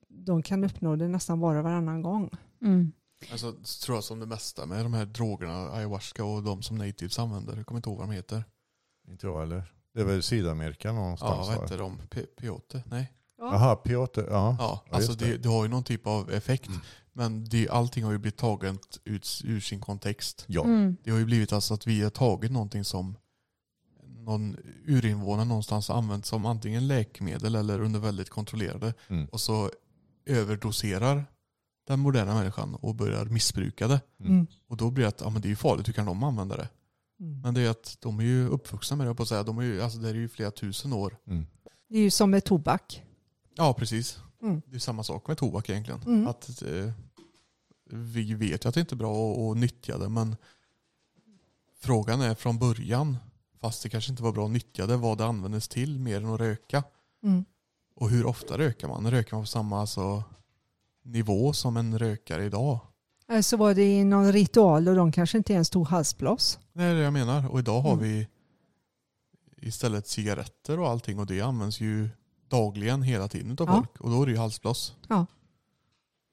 [0.07, 2.29] de kan uppnå det nästan bara varannan gång.
[2.61, 2.91] Mm.
[3.31, 3.51] Alltså,
[3.85, 7.57] tror jag som det mesta med de här drogerna, ayahuasca och de som natives använder.
[7.57, 8.43] Jag kommer inte ihåg vad de heter.
[9.07, 9.73] Inte jag heller.
[9.97, 11.47] Det är väl Sydamerika Ja, någonstans?
[11.47, 11.61] vad va?
[11.63, 11.97] heter de?
[12.09, 12.83] P- Peyote?
[12.85, 13.11] Nej.
[13.39, 14.19] Jaha, Piotr.
[14.21, 14.25] Ja.
[14.29, 14.55] Ja,
[14.89, 15.25] Ja, alltså det.
[15.25, 15.37] det.
[15.37, 16.67] Det, har ju någon typ av effekt.
[16.67, 16.79] Mm.
[17.13, 20.45] Men det, allting har ju blivit taget ut, ur sin kontext.
[20.47, 20.63] ja.
[20.63, 20.97] Mm.
[21.03, 23.15] Det har ju blivit alltså att vi har tagit någonting som
[24.07, 29.25] någon urinvånare någonstans använt som antingen läkemedel eller under väldigt kontrollerade Mm.
[29.25, 29.71] och så
[30.25, 31.25] överdoserar
[31.87, 34.01] den moderna människan och börjar missbruka det.
[34.19, 34.47] Mm.
[34.67, 36.57] Och då blir det att ja, men det är ju farligt, hur kan de använda
[36.57, 36.69] det?
[37.19, 37.41] Mm.
[37.41, 39.43] Men det är att de är ju uppvuxna med det på att säga.
[39.43, 41.17] De är ju, alltså det är ju flera tusen år.
[41.27, 41.45] Mm.
[41.89, 43.03] Det är ju som med tobak.
[43.55, 44.19] Ja precis.
[44.41, 44.61] Mm.
[44.65, 46.01] Det är samma sak med tobak egentligen.
[46.01, 46.27] Mm.
[46.27, 46.91] Att, eh,
[47.89, 50.35] vi vet ju att det inte är bra att, att nyttja det men
[51.79, 53.17] frågan är från början,
[53.61, 56.33] fast det kanske inte var bra att nyttja det, vad det användes till mer än
[56.33, 56.83] att röka.
[57.23, 57.45] Mm.
[57.95, 59.11] Och hur ofta röker man?
[59.11, 60.23] Röker man på samma alltså,
[61.03, 62.79] nivå som en rökare idag?
[63.29, 66.59] Eller Så var det i någon ritual och de kanske inte ens tog halsblås.
[66.73, 67.49] Det är det jag menar.
[67.51, 68.03] Och idag har Mm.
[68.03, 68.27] vi
[69.61, 72.09] istället cigaretter och allting och det används ju
[72.47, 73.75] dagligen hela tiden av Ja.
[73.75, 74.01] folk.
[74.01, 74.95] Och då är det ju halsblås.
[75.07, 75.25] Ja.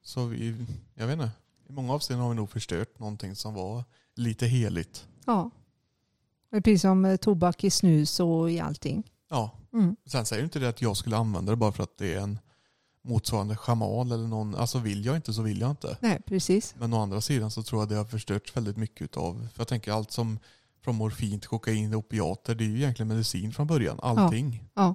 [0.03, 1.31] Så vi, jag vet inte.
[1.69, 3.85] I många avseenden har vi nog förstört någonting som var
[4.15, 5.07] lite heligt.
[5.27, 5.51] Ja.
[6.51, 9.03] Precis som eh, tobak i snus och i allting.
[9.31, 9.51] Ja.
[9.73, 9.97] Mm.
[10.07, 12.39] Sen säger inte det att jag skulle använda det bara för att det är en
[13.05, 14.55] motsvarande schaman eller någon.
[14.55, 15.97] Alltså vill jag inte så vill jag inte.
[16.01, 16.75] Nej, precis.
[16.79, 19.49] Men å andra sidan så tror jag det har förstörts väldigt mycket av.
[19.53, 20.39] För jag tänker allt som
[20.85, 23.99] från morfin till kokain och opiater det är ju egentligen medicin från början.
[24.03, 24.65] Allting.
[24.75, 24.95] Ja.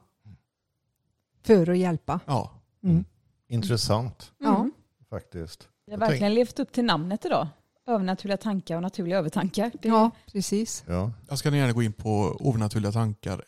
[1.43, 2.19] För att hjälpa.
[2.25, 2.51] Ja.
[2.83, 3.05] Mm.
[3.47, 4.55] Intressant Ja.
[4.55, 4.71] Mm.
[5.09, 5.67] faktiskt.
[5.85, 7.47] Det har verkligen levt upp till namnet idag.
[7.87, 9.71] Övernaturliga tankar och naturliga övertankar.
[9.81, 10.83] Det, Ja, precis.
[10.87, 11.11] Ja.
[11.29, 13.43] Jag ska ni gärna gå in på overnaturliga tankar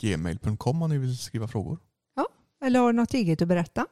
[0.00, 1.78] gmail.com om ni vill skriva frågor.
[2.62, 3.86] Eller har du något eget att berätta?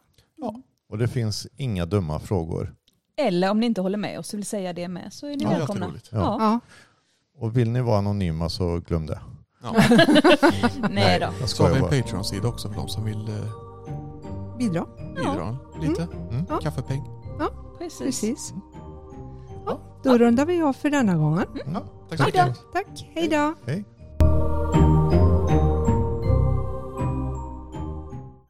[0.91, 2.75] Och det finns inga dumma frågor.
[3.17, 5.43] Eller om ni inte håller med oss och vill säga det med så är ni
[5.45, 5.87] Ja, det är välkomna.
[5.87, 6.01] Ja.
[6.11, 6.37] Ja.
[6.41, 6.61] Ja.
[7.39, 9.21] Och vill ni vara anonyma så glöm det.
[9.63, 9.73] Ja.
[10.91, 11.27] Nej då.
[11.41, 12.03] jag Så har vi en.
[12.03, 13.35] Patreon-sida också för de som vill eh,
[14.59, 14.87] Bidra.
[15.17, 16.03] bidra lite.
[16.31, 16.47] Mm.
[16.49, 16.59] Ja.
[16.59, 17.03] Kaffepeng.
[17.79, 17.99] Precis.
[17.99, 18.55] Precis.
[19.67, 21.45] Ja, då rundar vi av för denna gången.
[21.75, 22.57] Ja, tack så mycket.
[22.73, 23.11] Tack.
[23.15, 23.55] Hej då.
[23.67, 23.85] Hej.